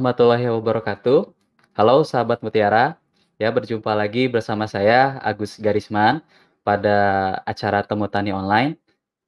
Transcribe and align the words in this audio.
Warahmatullahi 0.00 0.48
wabarakatuh. 0.48 1.28
Halo 1.76 2.08
sahabat 2.08 2.40
Mutiara, 2.40 2.96
ya 3.36 3.52
berjumpa 3.52 3.92
lagi 3.92 4.32
bersama 4.32 4.64
saya 4.64 5.20
Agus 5.20 5.60
Garisman 5.60 6.24
pada 6.64 6.96
acara 7.44 7.84
Temu 7.84 8.08
Tani 8.08 8.32
Online. 8.32 8.80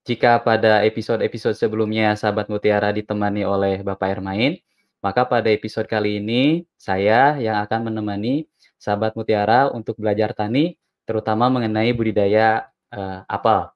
Jika 0.09 0.41
pada 0.41 0.81
episode-episode 0.81 1.61
sebelumnya 1.61 2.17
sahabat 2.17 2.49
Mutiara 2.49 2.89
ditemani 2.89 3.45
oleh 3.45 3.85
Bapak 3.85 4.17
Ermain, 4.17 4.65
maka 5.05 5.29
pada 5.29 5.53
episode 5.53 5.85
kali 5.85 6.25
ini 6.25 6.65
saya 6.81 7.37
yang 7.37 7.61
akan 7.69 7.93
menemani 7.93 8.49
sahabat 8.81 9.13
Mutiara 9.13 9.69
untuk 9.77 10.01
belajar 10.01 10.33
tani, 10.33 10.81
terutama 11.05 11.53
mengenai 11.53 11.93
budidaya 11.93 12.73
uh, 12.97 13.29
apel. 13.29 13.69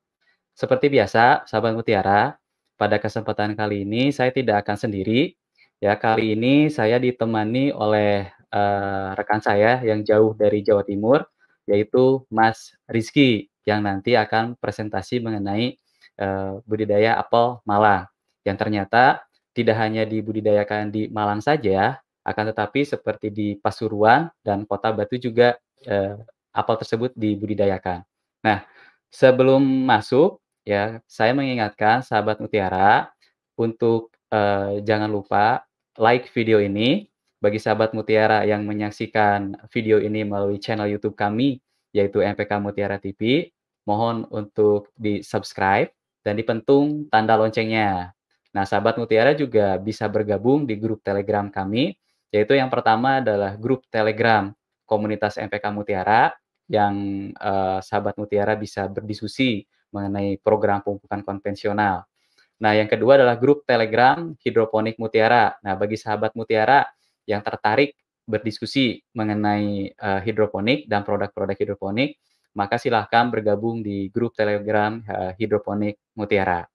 Seperti 0.57 0.89
biasa, 0.89 1.45
sahabat 1.45 1.77
Mutiara, 1.77 2.41
pada 2.81 2.97
kesempatan 2.97 3.53
kali 3.53 3.85
ini 3.85 4.09
saya 4.17 4.33
tidak 4.33 4.65
akan 4.65 4.89
sendiri, 4.89 5.37
Ya, 5.83 5.93
kali 6.01 6.33
ini 6.33 6.73
saya 6.73 6.97
ditemani 6.97 7.69
oleh, 7.77 8.33
eee, 8.49 9.09
rekan 9.13 9.45
saya 9.45 9.77
yang 9.85 10.01
jauh 10.09 10.33
dari 10.33 10.65
Jawa 10.65 10.81
Timur, 10.89 11.21
yaitu 11.69 12.25
Mas 12.33 12.73
Rizky, 12.89 13.53
yang 13.69 13.85
nanti 13.85 14.17
akan 14.17 14.57
presentasi 14.57 15.21
mengenai, 15.21 15.77
eee, 16.17 16.53
budidaya 16.65 17.21
apel 17.21 17.61
Malang. 17.69 18.09
Yang 18.49 18.57
ternyata 18.65 19.05
tidak 19.53 19.77
hanya 19.77 20.09
dibudidayakan 20.09 20.89
di 20.89 21.13
Malang 21.13 21.45
saja, 21.45 22.01
akan 22.25 22.45
tetapi 22.57 22.81
seperti 22.89 23.29
di 23.29 23.49
Pasuruan 23.61 24.33
dan 24.41 24.65
Kota 24.65 24.97
Batu 24.97 25.21
juga, 25.21 25.61
eee, 25.85 26.17
apel 26.57 26.77
tersebut 26.81 27.13
dibudidayakan. 27.13 28.01
Nah, 28.49 28.65
sebelum 29.13 29.61
masuk, 29.85 30.41
ya, 30.65 31.05
saya 31.05 31.37
mengingatkan 31.37 32.01
sahabat 32.01 32.41
mutiara 32.41 33.13
untuk, 33.61 34.16
eee, 34.31 34.83
jangan 34.87 35.11
lupa 35.11 35.65
like 35.99 36.31
video 36.33 36.61
ini. 36.63 37.09
Bagi 37.37 37.61
sahabat 37.61 37.93
Mutiara 37.93 38.43
yang 38.49 38.65
menyaksikan 38.65 39.69
video 39.69 40.01
ini 40.01 40.25
melalui 40.25 40.57
channel 40.57 40.89
YouTube 40.89 41.15
kami, 41.15 41.61
yaitu 41.93 42.25
MPK 42.25 42.59
Mutiara 42.59 42.97
TV, 42.97 43.53
mohon 43.85 44.25
untuk 44.33 44.91
di-subscribe 44.97 45.93
dan 46.25 46.35
dipentung 46.35 47.07
tanda 47.13 47.37
loncengnya. 47.37 48.17
Nah, 48.57 48.65
sahabat 48.65 48.97
Mutiara 48.97 49.37
juga 49.37 49.77
bisa 49.77 50.09
bergabung 50.09 50.65
di 50.65 50.81
grup 50.81 51.05
Telegram 51.05 51.47
kami, 51.53 51.93
yaitu 52.33 52.57
yang 52.57 52.73
pertama 52.73 53.21
adalah 53.21 53.55
grup 53.55 53.85
Telegram 53.93 54.49
komunitas 54.89 55.37
MPK 55.37 55.71
Mutiara, 55.77 56.33
yang 56.67 57.31
uh, 57.39 57.79
sahabat 57.79 58.19
Mutiara 58.19 58.59
bisa 58.59 58.91
berdiskusi 58.91 59.63
mengenai 59.95 60.41
program 60.43 60.83
pemupukan 60.83 61.23
konvensional. 61.23 62.09
Nah, 62.57 62.73
yang 62.73 62.89
kedua 62.89 63.21
adalah 63.21 63.37
grup 63.37 63.69
Telegram 63.69 64.33
Hidroponik 64.41 64.97
Mutiara. 64.97 65.57
Nah, 65.61 65.77
bagi 65.77 66.01
sahabat 66.01 66.33
Mutiara 66.33 66.89
yang 67.29 67.45
tertarik 67.45 67.93
berdiskusi 68.27 69.05
mengenai 69.15 69.93
uh, 70.03 70.21
hidroponik 70.25 70.91
dan 70.91 71.07
produk-produk 71.07 71.55
hidroponik, 71.55 72.19
maka 72.57 72.81
silahkan 72.81 73.29
bergabung 73.31 73.85
di 73.85 74.09
grup 74.11 74.35
Telegram 74.35 74.99
uh, 75.07 75.31
Hidroponik 75.37 76.01
Mutiara. 76.17 76.67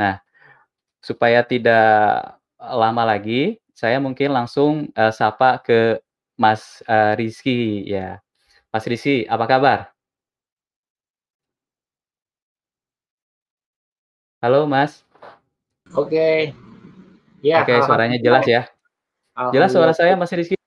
Nah, 0.00 0.18
supaya 0.98 1.44
tidak 1.46 2.40
lama 2.58 3.04
lagi, 3.06 3.60
saya 3.76 4.02
mungkin 4.02 4.34
langsung 4.34 4.90
uh, 4.96 5.12
sapa 5.14 5.62
ke 5.62 6.00
Mas 6.34 6.82
uh, 6.90 7.14
Rizky 7.14 7.86
ya. 7.86 8.18
Mas 8.72 8.84
Rizky, 8.88 9.28
apa 9.30 9.44
kabar? 9.46 9.78
Halo, 14.42 14.66
Mas. 14.70 15.07
Oke. 15.96 16.52
Ya. 17.40 17.62
Oke, 17.62 17.74
suaranya 17.86 18.18
jelas 18.20 18.44
ya. 18.44 18.62
Jelas 19.54 19.70
suara 19.70 19.94
saya 19.94 20.18
Mas 20.18 20.34
Rizky? 20.34 20.58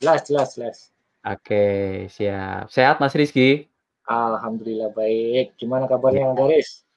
Jelas, 0.00 0.24
jelas, 0.24 0.48
jelas. 0.56 0.76
Oke, 1.22 2.08
siap. 2.08 2.72
Sehat 2.72 2.96
Mas 2.98 3.12
Rizky? 3.12 3.68
Alhamdulillah 4.08 4.88
baik. 4.96 5.52
Gimana 5.60 5.84
kabarnya 5.84 6.32
yang 6.32 6.34
Garis? 6.34 6.88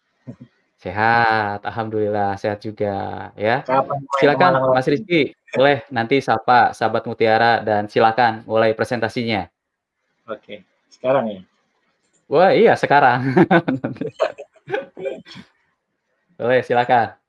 Sehat, 0.82 1.62
alhamdulillah 1.62 2.42
sehat 2.42 2.66
juga 2.66 3.30
ya. 3.38 3.62
Kapan 3.62 4.02
silakan 4.18 4.74
Mas 4.74 4.90
Rizky, 4.90 5.38
boleh 5.54 5.86
nanti 5.94 6.18
sapa 6.26 6.74
sahabat 6.74 7.06
Mutiara 7.06 7.62
dan 7.62 7.86
silakan 7.86 8.42
mulai 8.50 8.74
presentasinya. 8.74 9.46
Oke, 10.26 10.66
sekarang 10.90 11.30
ya. 11.30 11.42
Wah 12.26 12.50
iya 12.56 12.74
sekarang. 12.74 13.30
boleh 16.42 16.66
silakan. 16.66 17.21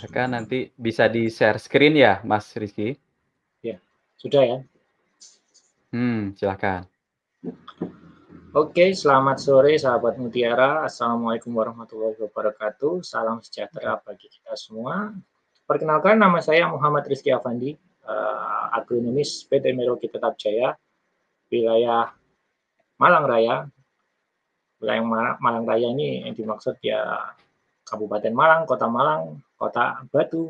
Maka 0.00 0.24
nanti 0.24 0.72
bisa 0.80 1.12
di-share 1.12 1.60
screen 1.60 1.92
ya, 2.00 2.24
Mas 2.24 2.48
Rizky? 2.56 2.96
Ya, 3.60 3.76
sudah 4.16 4.40
ya. 4.40 4.58
Hmm, 5.92 6.32
silakan. 6.32 6.88
Oke, 8.56 8.96
selamat 8.96 9.36
sore 9.44 9.76
sahabat 9.76 10.16
Mutiara. 10.16 10.88
Assalamualaikum 10.88 11.52
warahmatullahi 11.52 12.16
wabarakatuh. 12.16 13.04
Salam 13.04 13.44
sejahtera 13.44 14.00
bagi 14.00 14.32
kita 14.32 14.56
semua. 14.56 15.12
Perkenalkan, 15.68 16.16
nama 16.16 16.40
saya 16.40 16.64
Muhammad 16.72 17.04
Rizky 17.04 17.28
Avandi, 17.28 17.76
uh, 18.08 18.72
agronomis 18.72 19.44
PT 19.44 19.76
Merauke 19.76 20.08
Tetap 20.08 20.34
Jaya, 20.40 20.74
wilayah 21.52 22.08
Malang 22.96 23.28
Raya. 23.28 23.56
Wilayah 24.80 25.04
Malang 25.36 25.68
Raya 25.68 25.92
ini 25.92 26.24
yang 26.24 26.32
dimaksud 26.32 26.80
ya 26.80 27.36
Kabupaten 27.84 28.32
Malang, 28.32 28.64
Kota 28.64 28.88
Malang, 28.88 29.44
Kota 29.60 30.08
Batu, 30.08 30.48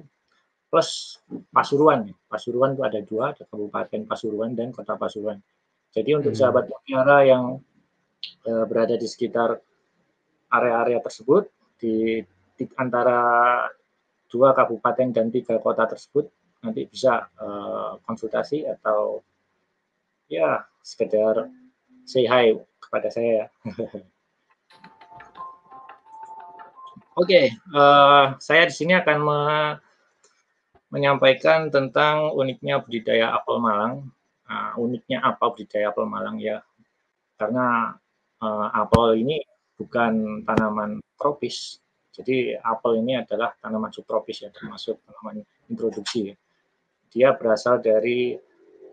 plus 0.71 1.19
Pasuruan. 1.51 2.07
Pasuruan 2.31 2.79
itu 2.79 2.83
ada 2.87 3.03
dua, 3.03 3.35
ada 3.35 3.43
Kabupaten 3.43 4.07
Pasuruan 4.07 4.55
dan 4.55 4.71
Kota 4.71 4.95
Pasuruan. 4.95 5.43
Jadi 5.91 6.15
untuk 6.15 6.31
hmm. 6.31 6.39
sahabat 6.39 6.71
Mutiara 6.71 7.27
yang 7.27 7.59
e, 8.47 8.53
berada 8.71 8.95
di 8.95 9.11
sekitar 9.11 9.59
area-area 10.55 11.03
tersebut, 11.03 11.51
di, 11.83 12.23
di 12.55 12.65
antara 12.79 13.19
dua 14.31 14.55
kabupaten 14.55 15.11
dan 15.11 15.35
tiga 15.35 15.59
kota 15.59 15.91
tersebut, 15.91 16.31
nanti 16.63 16.87
bisa 16.87 17.27
e, 17.35 17.47
konsultasi 18.07 18.63
atau 18.71 19.19
ya 20.31 20.63
sekedar 20.87 21.51
say 22.07 22.31
hi 22.31 22.55
kepada 22.79 23.11
saya. 23.11 23.51
Oke, 27.21 27.37
okay, 27.37 27.47
uh, 27.77 28.33
eh, 28.33 28.41
saya 28.41 28.65
di 28.65 28.73
sini 28.73 28.97
akan 28.97 29.19
me 29.21 29.41
menyampaikan 30.89 31.69
tentang 31.69 32.33
uniknya 32.33 32.81
budidaya 32.81 33.37
apel 33.37 33.61
Malang. 33.61 34.09
Uh, 34.49 34.73
uniknya 34.81 35.21
apa 35.21 35.53
budidaya 35.53 35.93
apel 35.93 36.09
Malang 36.09 36.41
ya? 36.41 36.65
Karena 37.37 37.93
uh, 38.41 38.69
apel 38.73 39.21
ini 39.21 39.37
bukan 39.77 40.49
tanaman 40.49 41.05
tropis, 41.21 41.85
jadi 42.17 42.57
apel 42.65 43.05
ini 43.05 43.21
adalah 43.21 43.53
tanaman 43.61 43.93
subtropis 43.93 44.41
ya, 44.41 44.49
termasuk 44.49 45.05
tanaman 45.05 45.45
introduksi. 45.69 46.33
Dia 47.13 47.37
berasal 47.37 47.85
dari 47.85 48.33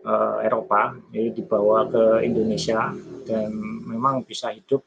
uh, 0.04 0.44
Eropa, 0.44 1.00
jadi 1.16 1.32
dibawa 1.32 1.88
ke 1.88 2.28
Indonesia 2.28 2.92
dan 3.24 3.56
memang 3.88 4.20
bisa 4.28 4.52
hidup 4.52 4.84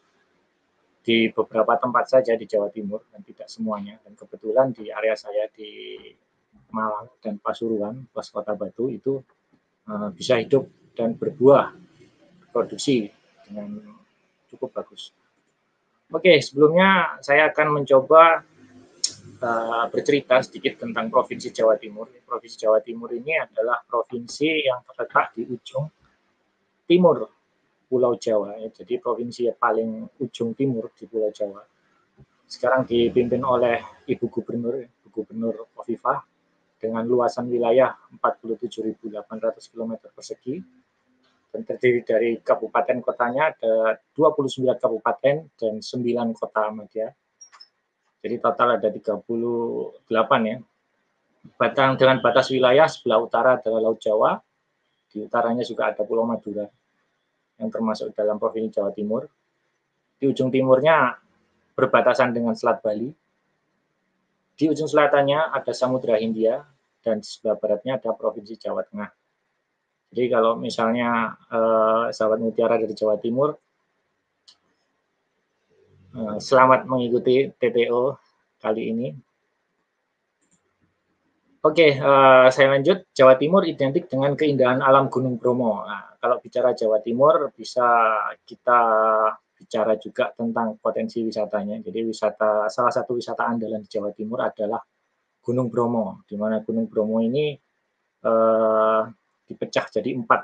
di 1.01 1.33
beberapa 1.33 1.77
tempat 1.81 2.05
saja 2.05 2.37
di 2.37 2.45
Jawa 2.45 2.69
Timur 2.69 3.05
dan 3.09 3.25
tidak 3.25 3.49
semuanya. 3.49 3.97
Dan 4.05 4.13
kebetulan 4.13 4.69
di 4.69 4.93
area 4.93 5.17
saya 5.17 5.49
di 5.49 5.97
Malang 6.71 7.09
dan 7.19 7.41
Pasuruan, 7.41 8.07
plus 8.13 8.29
Kota 8.31 8.55
Batu 8.55 8.87
itu 8.87 9.19
uh, 9.89 10.09
bisa 10.13 10.39
hidup 10.39 10.69
dan 10.95 11.17
berbuah 11.17 11.73
produksi 12.53 13.09
dengan 13.43 13.81
cukup 14.53 14.71
bagus. 14.71 15.11
Oke, 16.11 16.39
sebelumnya 16.43 17.19
saya 17.23 17.51
akan 17.51 17.81
mencoba 17.81 18.43
uh, 19.41 19.85
bercerita 19.87 20.43
sedikit 20.43 20.83
tentang 20.83 21.07
Provinsi 21.07 21.51
Jawa 21.51 21.79
Timur. 21.79 22.07
Provinsi 22.23 22.67
Jawa 22.67 22.79
Timur 22.83 23.11
ini 23.15 23.35
adalah 23.39 23.79
provinsi 23.83 24.47
yang 24.63 24.83
terletak 24.87 25.35
di 25.35 25.47
ujung 25.47 25.87
timur 26.91 27.23
Pulau 27.91 28.15
Jawa, 28.15 28.55
ya, 28.55 28.71
jadi 28.71 29.03
provinsi 29.03 29.51
yang 29.51 29.59
paling 29.59 30.07
ujung 30.23 30.55
timur 30.55 30.95
di 30.95 31.11
Pulau 31.11 31.27
Jawa. 31.27 31.59
Sekarang 32.47 32.87
dipimpin 32.87 33.43
oleh 33.43 33.83
Ibu 34.07 34.31
Gubernur, 34.31 34.79
Ibu 34.79 35.07
Gubernur 35.11 35.67
Kofifah, 35.75 36.23
dengan 36.79 37.03
luasan 37.03 37.51
wilayah 37.51 37.91
47.800 38.15 38.95
km 39.67 40.07
persegi, 40.07 40.63
dan 41.51 41.67
terdiri 41.67 41.99
dari 42.07 42.39
kabupaten 42.39 43.03
kotanya 43.03 43.51
ada 43.51 43.99
29 44.15 44.71
kabupaten 44.79 45.51
dan 45.59 45.73
9 45.83 46.31
kota 46.31 46.71
media. 46.71 47.11
Jadi 48.23 48.35
total 48.39 48.79
ada 48.79 48.87
38 48.87 49.19
ya. 50.47 50.57
Batang 51.59 51.99
dengan 51.99 52.23
batas 52.23 52.47
wilayah 52.55 52.87
sebelah 52.87 53.19
utara 53.19 53.59
adalah 53.59 53.83
Laut 53.83 53.99
Jawa, 53.99 54.39
di 55.11 55.19
utaranya 55.19 55.67
juga 55.67 55.91
ada 55.91 56.07
Pulau 56.07 56.23
Madura 56.23 56.71
yang 57.61 57.69
termasuk 57.69 58.11
dalam 58.17 58.41
Provinsi 58.41 58.81
Jawa 58.81 58.89
Timur. 58.91 59.29
Di 60.17 60.25
ujung 60.25 60.49
timurnya 60.49 61.17
berbatasan 61.77 62.33
dengan 62.33 62.57
Selat 62.57 62.81
Bali. 62.81 63.13
Di 64.57 64.65
ujung 64.69 64.89
selatannya 64.89 65.53
ada 65.53 65.71
Samudra 65.73 66.17
Hindia 66.17 66.61
dan 67.01 67.21
di 67.21 67.27
sebelah 67.29 67.57
baratnya 67.57 68.01
ada 68.01 68.13
Provinsi 68.13 68.57
Jawa 68.57 68.85
Tengah. 68.85 69.09
Jadi 70.11 70.27
kalau 70.27 70.59
misalnya 70.59 71.39
eh, 71.47 72.05
sahabat 72.11 72.41
mutiara 72.43 72.75
dari 72.75 72.91
Jawa 72.91 73.15
Timur, 73.17 73.55
eh, 76.17 76.37
selamat 76.41 76.85
mengikuti 76.89 77.47
TTO 77.55 78.19
kali 78.59 78.91
ini. 78.91 79.07
Oke, 81.61 81.93
uh, 81.93 82.49
saya 82.49 82.73
lanjut. 82.73 83.13
Jawa 83.13 83.37
Timur 83.37 83.61
identik 83.69 84.09
dengan 84.09 84.33
keindahan 84.33 84.81
alam 84.81 85.13
Gunung 85.13 85.37
Bromo. 85.37 85.85
Nah, 85.85 86.17
kalau 86.17 86.41
bicara 86.41 86.73
Jawa 86.73 87.05
Timur, 87.05 87.53
bisa 87.53 87.85
kita 88.41 88.81
bicara 89.53 89.93
juga 90.01 90.33
tentang 90.33 90.81
potensi 90.81 91.21
wisatanya. 91.21 91.77
Jadi 91.85 92.01
wisata 92.01 92.65
salah 92.65 92.89
satu 92.89 93.13
wisata 93.13 93.45
andalan 93.45 93.85
di 93.85 93.89
Jawa 93.93 94.09
Timur 94.09 94.41
adalah 94.41 94.81
Gunung 95.37 95.69
Bromo, 95.69 96.25
di 96.25 96.33
mana 96.33 96.65
Gunung 96.65 96.89
Bromo 96.89 97.21
ini 97.21 97.53
uh, 98.25 99.05
dipecah 99.45 99.85
jadi 100.01 100.17
empat, 100.17 100.41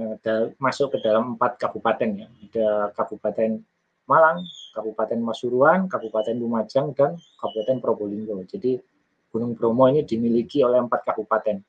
uh, 0.00 0.56
masuk 0.56 0.96
ke 0.96 1.04
dalam 1.04 1.36
empat 1.36 1.60
kabupaten 1.60 2.24
ya. 2.24 2.28
Ada 2.48 2.96
Kabupaten 2.96 3.60
Malang, 4.08 4.48
Kabupaten 4.72 5.20
Masuruan, 5.20 5.92
Kabupaten 5.92 6.32
Lumajang, 6.40 6.96
dan 6.96 7.20
Kabupaten 7.36 7.84
Probolinggo. 7.84 8.40
Jadi 8.48 8.80
Gunung 9.28 9.52
Bromo 9.52 9.88
ini 9.92 10.04
dimiliki 10.04 10.64
oleh 10.64 10.80
empat 10.80 11.04
kabupaten. 11.04 11.60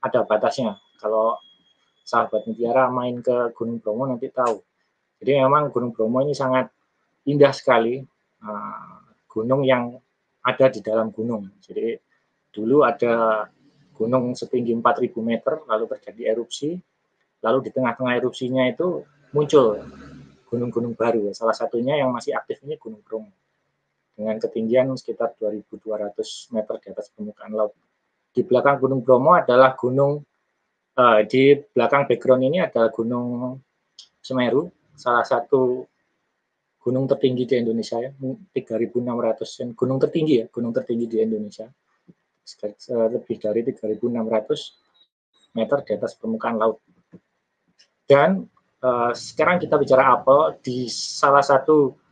Ada 0.00 0.24
batasnya. 0.24 0.80
Kalau 0.96 1.36
sahabat 2.04 2.48
Mutiara 2.48 2.88
main 2.88 3.20
ke 3.20 3.52
Gunung 3.52 3.80
Bromo 3.80 4.08
nanti 4.08 4.32
tahu. 4.32 4.60
Jadi 5.20 5.40
memang 5.40 5.68
Gunung 5.68 5.92
Bromo 5.92 6.24
ini 6.24 6.32
sangat 6.32 6.72
indah 7.28 7.52
sekali. 7.52 8.00
Uh, 8.44 9.00
gunung 9.28 9.64
yang 9.64 9.96
ada 10.44 10.68
di 10.68 10.80
dalam 10.84 11.08
gunung. 11.12 11.48
Jadi 11.60 11.96
dulu 12.52 12.84
ada 12.84 13.48
gunung 13.96 14.36
setinggi 14.36 14.76
4000 14.76 15.16
meter 15.24 15.64
lalu 15.68 15.84
terjadi 15.96 16.36
erupsi. 16.36 16.76
Lalu 17.44 17.68
di 17.68 17.70
tengah-tengah 17.72 18.16
erupsinya 18.16 18.64
itu 18.64 19.04
muncul 19.36 19.80
gunung-gunung 20.48 20.96
baru. 20.96 21.32
Salah 21.36 21.56
satunya 21.56 22.00
yang 22.00 22.08
masih 22.12 22.32
aktif 22.32 22.64
ini 22.64 22.80
Gunung 22.80 23.04
Bromo 23.04 23.43
dengan 24.14 24.38
ketinggian 24.38 24.94
sekitar 24.94 25.34
2.200 25.36 26.54
meter 26.54 26.74
di 26.78 26.88
atas 26.94 27.10
permukaan 27.10 27.52
laut. 27.52 27.74
Di 28.34 28.42
belakang 28.46 28.78
Gunung 28.82 29.02
Bromo 29.02 29.34
adalah 29.34 29.74
gunung, 29.74 30.22
uh, 30.98 31.20
di 31.26 31.54
belakang 31.54 32.06
background 32.06 32.42
ini 32.46 32.58
adalah 32.62 32.90
Gunung 32.90 33.58
Semeru, 34.22 34.70
salah 34.94 35.26
satu 35.26 35.86
gunung 36.80 37.08
tertinggi 37.08 37.44
di 37.48 37.54
Indonesia 37.60 37.96
ya, 38.00 38.10
3.600 38.12 39.72
gunung 39.72 39.98
tertinggi 40.00 40.34
ya, 40.42 40.46
gunung 40.48 40.72
tertinggi 40.72 41.06
di 41.08 41.18
Indonesia, 41.22 41.66
lebih 43.08 43.36
dari 43.40 43.60
3.600 43.64 45.56
meter 45.56 45.78
di 45.80 45.90
atas 45.96 46.12
permukaan 46.18 46.56
laut. 46.60 46.82
Dan 48.04 48.44
uh, 48.84 49.12
sekarang 49.16 49.56
kita 49.62 49.80
bicara 49.80 50.12
apel 50.12 50.60
di 50.60 50.84
salah 50.92 51.40
satu 51.40 52.03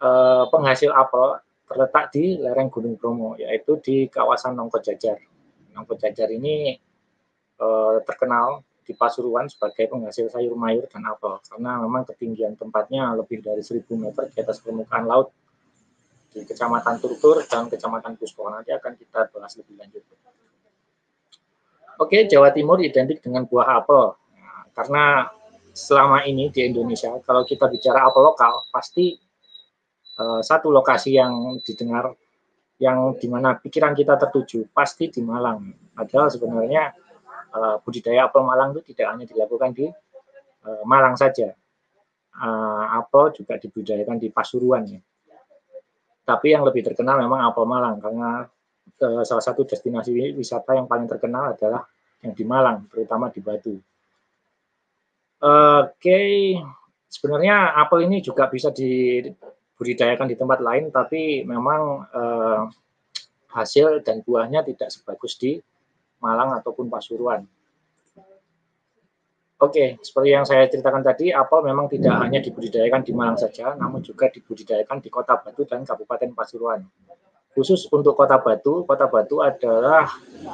eh, 0.00 0.44
penghasil 0.48 0.90
apel 0.92 1.40
terletak 1.66 2.14
di 2.14 2.38
lereng 2.38 2.70
Gunung 2.70 2.94
Bromo, 2.94 3.34
yaitu 3.34 3.78
di 3.82 4.06
kawasan 4.06 4.54
Nongko 4.54 4.78
Jajar. 4.80 5.18
Nongko 5.74 5.98
Jajar 5.98 6.30
ini 6.30 6.78
eh, 7.58 7.96
terkenal 8.06 8.62
di 8.86 8.94
Pasuruan 8.94 9.50
sebagai 9.50 9.90
penghasil 9.90 10.30
sayur 10.30 10.54
mayur 10.54 10.86
dan 10.86 11.02
apel, 11.10 11.42
karena 11.42 11.82
memang 11.82 12.06
ketinggian 12.06 12.54
tempatnya 12.54 13.18
lebih 13.18 13.42
dari 13.42 13.58
1000 13.58 13.82
meter 13.98 14.30
di 14.30 14.38
atas 14.38 14.62
permukaan 14.62 15.10
laut 15.10 15.34
di 16.30 16.46
Kecamatan 16.46 17.02
Turtur 17.02 17.42
dan 17.48 17.66
Kecamatan 17.66 18.14
Puspo. 18.14 18.46
Nanti 18.46 18.70
akan 18.70 18.92
kita 18.94 19.32
bahas 19.34 19.58
lebih 19.58 19.74
lanjut. 19.74 20.04
Oke, 21.96 22.28
Jawa 22.28 22.52
Timur 22.52 22.76
identik 22.84 23.24
dengan 23.24 23.48
buah 23.48 23.80
apel. 23.80 24.12
Nah, 24.36 24.68
karena 24.76 25.32
selama 25.72 26.28
ini 26.28 26.52
di 26.52 26.68
Indonesia, 26.68 27.08
kalau 27.24 27.48
kita 27.48 27.72
bicara 27.72 28.04
apel 28.04 28.20
lokal, 28.20 28.68
pasti 28.68 29.16
uh, 30.20 30.40
satu 30.40 30.72
lokasi 30.72 31.16
yang 31.16 31.60
didengar 31.62 32.12
yang 32.76 33.16
di 33.16 33.26
mana 33.28 33.56
pikiran 33.56 33.96
kita 33.96 34.20
tertuju 34.20 34.68
pasti 34.68 35.08
di 35.08 35.24
Malang. 35.24 35.72
Padahal 35.96 36.28
sebenarnya 36.28 36.92
uh, 37.56 37.80
budidaya 37.80 38.28
apel 38.28 38.44
Malang 38.44 38.76
itu 38.76 38.92
tidak 38.92 39.16
hanya 39.16 39.24
dilakukan 39.24 39.70
di 39.72 39.88
uh, 40.68 40.82
Malang 40.84 41.16
saja. 41.16 41.56
Uh, 42.36 42.84
apel 43.00 43.32
juga 43.32 43.56
dibudidayakan 43.56 44.20
di 44.20 44.28
Pasuruan 44.28 44.84
ya. 44.84 45.00
Tapi 46.26 46.52
yang 46.52 46.68
lebih 46.68 46.84
terkenal 46.84 47.16
memang 47.16 47.48
apel 47.48 47.64
Malang 47.64 47.96
karena 47.96 48.44
uh, 49.00 49.22
salah 49.24 49.44
satu 49.44 49.64
destinasi 49.64 50.36
wisata 50.36 50.76
yang 50.76 50.84
paling 50.84 51.08
terkenal 51.08 51.56
adalah 51.56 51.88
yang 52.20 52.36
di 52.36 52.44
Malang, 52.44 52.84
terutama 52.92 53.32
di 53.32 53.40
Batu. 53.40 53.76
Oke, 55.36 55.92
okay. 56.00 56.56
sebenarnya 57.08 57.76
apel 57.76 58.08
ini 58.08 58.24
juga 58.24 58.48
bisa 58.48 58.72
di 58.72 59.20
budidayakan 59.76 60.26
di 60.32 60.36
tempat 60.36 60.58
lain, 60.64 60.88
tapi 60.88 61.44
memang 61.44 62.04
eh, 62.10 62.62
hasil 63.52 64.04
dan 64.04 64.20
buahnya 64.24 64.64
tidak 64.64 64.92
sebagus 64.92 65.36
di 65.40 65.56
Malang 66.20 66.56
ataupun 66.56 66.88
Pasuruan. 66.88 67.44
Oke, 69.56 69.96
seperti 70.04 70.36
yang 70.36 70.44
saya 70.44 70.68
ceritakan 70.68 71.00
tadi, 71.00 71.32
apel 71.32 71.64
memang 71.64 71.88
tidak 71.88 72.12
hanya 72.20 72.44
dibudidayakan 72.44 73.00
di 73.00 73.16
Malang 73.16 73.40
saja, 73.40 73.72
namun 73.72 74.04
juga 74.04 74.28
dibudidayakan 74.28 75.00
di 75.00 75.08
Kota 75.08 75.40
Batu 75.40 75.64
dan 75.64 75.80
Kabupaten 75.80 76.36
Pasuruan. 76.36 76.84
Khusus 77.56 77.88
untuk 77.88 78.12
Kota 78.20 78.36
Batu, 78.36 78.84
Kota 78.84 79.08
Batu 79.08 79.40
adalah 79.40 80.04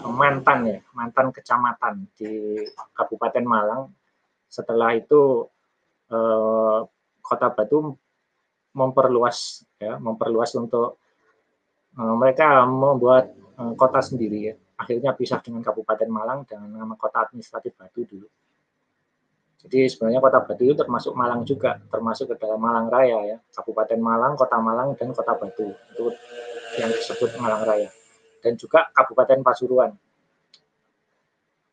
mantan 0.06 0.70
ya, 0.70 0.78
mantan 0.94 1.34
kecamatan 1.34 2.06
di 2.14 2.62
Kabupaten 2.94 3.42
Malang. 3.42 3.90
Setelah 4.46 4.94
itu 4.94 5.50
eh, 6.06 6.78
Kota 7.18 7.50
Batu 7.50 7.98
memperluas 8.72 9.64
ya 9.76 10.00
memperluas 10.00 10.52
untuk 10.56 11.00
uh, 11.96 12.14
mereka 12.16 12.64
membuat 12.64 13.32
uh, 13.60 13.72
kota 13.76 14.00
sendiri 14.00 14.52
ya 14.52 14.54
akhirnya 14.80 15.14
pisah 15.14 15.38
dengan 15.44 15.62
Kabupaten 15.62 16.08
Malang 16.08 16.48
dengan 16.48 16.72
nama 16.72 16.94
kota 16.96 17.28
administratif 17.28 17.76
Batu 17.76 18.02
dulu 18.08 18.28
jadi 19.62 19.86
sebenarnya 19.86 20.20
kota 20.24 20.42
Batu 20.42 20.62
itu 20.66 20.74
termasuk 20.74 21.12
Malang 21.14 21.44
juga 21.44 21.78
termasuk 21.92 22.34
ke 22.34 22.36
dalam 22.40 22.58
Malang 22.58 22.88
Raya 22.88 23.18
ya 23.24 23.36
Kabupaten 23.54 24.00
Malang 24.00 24.34
Kota 24.34 24.58
Malang 24.58 24.96
dan 24.96 25.12
Kota 25.12 25.36
Batu 25.36 25.68
itu 25.70 26.06
yang 26.80 26.90
disebut 26.90 27.36
Malang 27.38 27.62
Raya 27.68 27.92
dan 28.40 28.56
juga 28.56 28.88
Kabupaten 28.90 29.44
Pasuruan 29.44 29.92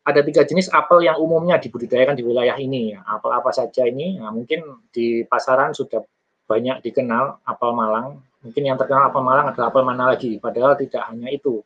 ada 0.09 0.25
tiga 0.25 0.41
jenis 0.41 0.73
apel 0.73 1.05
yang 1.05 1.21
umumnya 1.21 1.61
dibudidayakan 1.61 2.17
di 2.17 2.25
wilayah 2.25 2.57
ini. 2.57 2.97
Ya. 2.97 3.05
Apel 3.05 3.29
apa 3.29 3.53
saja 3.53 3.85
ini? 3.85 4.17
Nah, 4.17 4.33
mungkin 4.33 4.89
di 4.89 5.21
pasaran 5.21 5.77
sudah 5.77 6.01
banyak 6.49 6.81
dikenal 6.81 7.45
apel 7.45 7.71
Malang. 7.77 8.25
Mungkin 8.41 8.63
yang 8.65 8.77
terkenal 8.81 9.13
apel 9.13 9.21
Malang 9.21 9.53
adalah 9.53 9.69
apel 9.69 9.85
mana 9.85 10.09
lagi, 10.09 10.41
padahal 10.41 10.73
tidak 10.73 11.05
hanya 11.13 11.29
itu. 11.29 11.61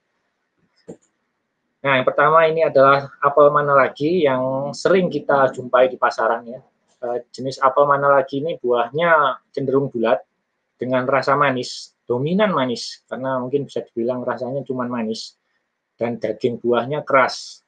Nah, 1.84 2.00
yang 2.00 2.08
pertama 2.08 2.44
ini 2.48 2.68
adalah 2.68 3.08
apel 3.24 3.48
mana 3.48 3.76
lagi 3.76 4.28
yang 4.28 4.76
sering 4.76 5.08
kita 5.08 5.56
jumpai 5.56 5.88
di 5.88 5.96
pasaran 5.96 6.44
ya. 6.44 6.60
Eh, 7.04 7.20
jenis 7.32 7.60
apel 7.64 7.88
mana 7.88 8.12
lagi 8.12 8.44
ini 8.44 8.60
buahnya 8.60 9.40
cenderung 9.56 9.88
bulat 9.88 10.20
dengan 10.76 11.08
rasa 11.08 11.36
manis, 11.40 11.96
dominan 12.04 12.52
manis 12.52 13.04
karena 13.08 13.40
mungkin 13.40 13.64
bisa 13.68 13.84
dibilang 13.84 14.24
rasanya 14.24 14.64
cuma 14.68 14.88
manis 14.88 15.40
dan 15.96 16.20
daging 16.20 16.60
buahnya 16.60 17.08
keras 17.08 17.63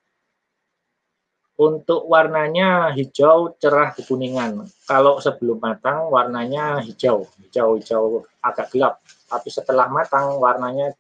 untuk 1.56 2.04
warnanya 2.12 2.92
hijau 2.92 3.56
cerah 3.56 3.96
kekuningan. 3.96 4.68
Kalau 4.84 5.24
sebelum 5.24 5.64
matang 5.64 6.12
warnanya 6.12 6.84
hijau, 6.84 7.24
hijau-hijau 7.48 8.28
agak 8.44 8.76
gelap. 8.76 9.00
Tapi 9.32 9.48
setelah 9.48 9.88
matang 9.88 10.36
warnanya 10.36 10.92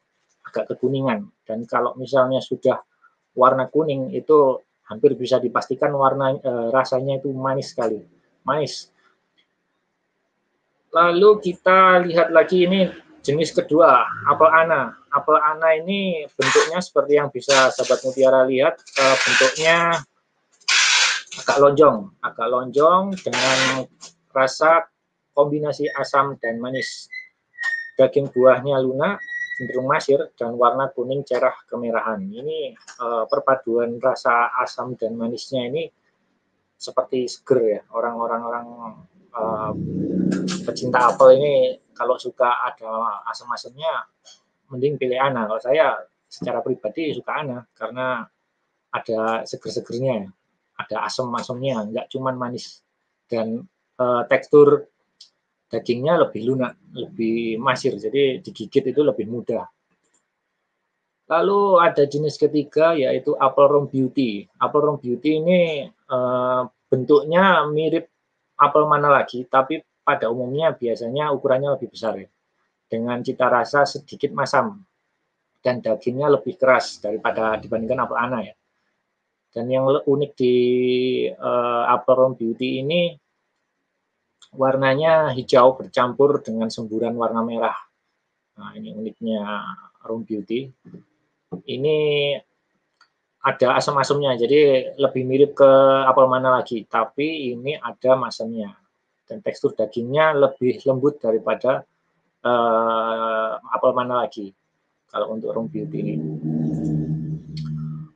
agak 0.47 0.71
kekuningan. 0.71 1.27
Dan 1.43 1.67
kalau 1.67 1.91
misalnya 1.99 2.39
sudah 2.39 2.79
warna 3.35 3.67
kuning 3.67 4.15
itu 4.15 4.63
hampir 4.87 5.11
bisa 5.19 5.43
dipastikan 5.43 5.91
warna 5.91 6.39
e, 6.39 6.51
rasanya 6.71 7.19
itu 7.19 7.35
manis 7.35 7.75
sekali. 7.75 7.99
Manis. 8.47 8.87
Lalu 10.95 11.43
kita 11.43 11.99
lihat 12.07 12.31
lagi 12.31 12.63
ini 12.63 12.87
jenis 13.19 13.51
kedua, 13.51 14.07
apel 14.31 14.47
ana. 14.47 14.95
Apel 15.11 15.35
ana 15.35 15.75
ini 15.75 16.23
bentuknya 16.31 16.79
seperti 16.79 17.19
yang 17.19 17.27
bisa 17.27 17.75
sahabat 17.75 17.99
mutiara 18.07 18.47
lihat, 18.47 18.79
e, 18.79 19.03
bentuknya 19.03 19.99
agak 21.41 21.57
lonjong, 21.59 21.97
agak 22.23 22.47
lonjong 22.47 23.03
dengan 23.19 23.57
rasa 24.31 24.87
kombinasi 25.35 25.91
asam 25.95 26.39
dan 26.39 26.59
manis. 26.63 27.11
Daging 27.95 28.31
buahnya 28.31 28.79
lunak, 28.83 29.23
cenderung 29.55 29.87
masir 29.87 30.19
dan 30.35 30.55
warna 30.59 30.91
kuning 30.91 31.23
cerah 31.23 31.55
kemerahan. 31.67 32.19
Ini 32.19 32.75
uh, 32.99 33.23
perpaduan 33.27 33.95
rasa 34.03 34.51
asam 34.59 34.99
dan 34.99 35.15
manisnya 35.15 35.63
ini 35.71 35.87
seperti 36.75 37.27
seger 37.31 37.59
ya. 37.63 37.81
Orang-orang 37.95 38.41
orang 38.43 38.67
uh, 39.31 39.71
pecinta 40.67 41.07
apel 41.07 41.39
ini 41.39 41.53
kalau 41.95 42.19
suka 42.19 42.51
ada 42.67 43.23
asam-asamnya 43.31 44.11
mending 44.67 44.99
pilih 44.99 45.19
Ana. 45.23 45.47
Kalau 45.47 45.61
saya 45.63 46.03
secara 46.27 46.59
pribadi 46.59 47.15
suka 47.15 47.31
Ana 47.31 47.63
karena 47.79 48.27
ada 48.91 49.43
seger-segernya, 49.43 50.31
ada 50.75 51.07
asam-asamnya, 51.07 51.87
nggak 51.91 52.07
cuman 52.11 52.35
manis 52.35 52.83
dan 53.31 53.63
uh, 53.97 54.23
tekstur 54.27 54.87
dagingnya 55.71 56.27
lebih 56.27 56.41
lunak, 56.45 56.77
lebih 56.93 57.57
masir, 57.57 57.97
jadi 57.97 58.39
digigit 58.39 58.93
itu 58.93 59.01
lebih 59.01 59.25
mudah. 59.27 59.65
Lalu 61.25 61.81
ada 61.81 62.05
jenis 62.05 62.37
ketiga 62.37 62.93
yaitu 62.93 63.33
apple 63.33 63.65
rom 63.65 63.85
beauty. 63.89 64.45
Apple 64.61 64.83
rom 64.85 64.97
beauty 65.01 65.41
ini 65.41 65.89
e, 65.89 66.17
bentuknya 66.85 67.65
mirip 67.65 68.13
apel 68.61 68.85
mana 68.85 69.09
lagi, 69.09 69.41
tapi 69.49 69.81
pada 70.05 70.29
umumnya 70.29 70.77
biasanya 70.77 71.33
ukurannya 71.33 71.73
lebih 71.73 71.89
besar 71.89 72.21
ya. 72.21 72.29
Dengan 72.85 73.25
cita 73.25 73.49
rasa 73.49 73.89
sedikit 73.89 74.37
masam 74.37 74.85
dan 75.65 75.81
dagingnya 75.81 76.29
lebih 76.29 76.61
keras 76.61 77.01
daripada 77.01 77.57
dibandingkan 77.57 78.05
apel 78.05 78.17
ana 78.21 78.39
ya. 78.45 78.53
Dan 79.55 79.71
yang 79.71 79.87
unik 79.87 80.31
di 80.35 80.55
uh, 81.31 81.87
apple 81.87 82.15
rom 82.19 82.33
beauty 82.35 82.83
ini 82.83 83.15
warnanya 84.55 85.31
hijau 85.31 85.79
bercampur 85.79 86.43
dengan 86.43 86.67
semburan 86.67 87.15
warna 87.15 87.39
merah. 87.43 87.77
Nah, 88.55 88.71
ini 88.75 88.95
uniknya 88.95 89.43
Room 90.07 90.23
Beauty. 90.23 90.71
Ini 91.55 91.97
ada 93.45 93.77
asam-asamnya, 93.77 94.39
jadi 94.41 94.91
lebih 94.97 95.23
mirip 95.27 95.51
ke 95.53 95.71
apel 96.07 96.25
mana 96.25 96.59
lagi, 96.59 96.81
tapi 96.89 97.53
ini 97.53 97.77
ada 97.77 98.17
masamnya. 98.17 98.73
Dan 99.27 99.43
tekstur 99.43 99.77
dagingnya 99.77 100.33
lebih 100.33 100.81
lembut 100.87 101.21
daripada 101.21 101.85
uh, 102.41 103.51
apel 103.69 103.91
mana 103.93 104.25
lagi, 104.25 104.49
kalau 105.11 105.35
untuk 105.37 105.53
Room 105.53 105.67
Beauty 105.69 105.97
ini. 106.01 106.15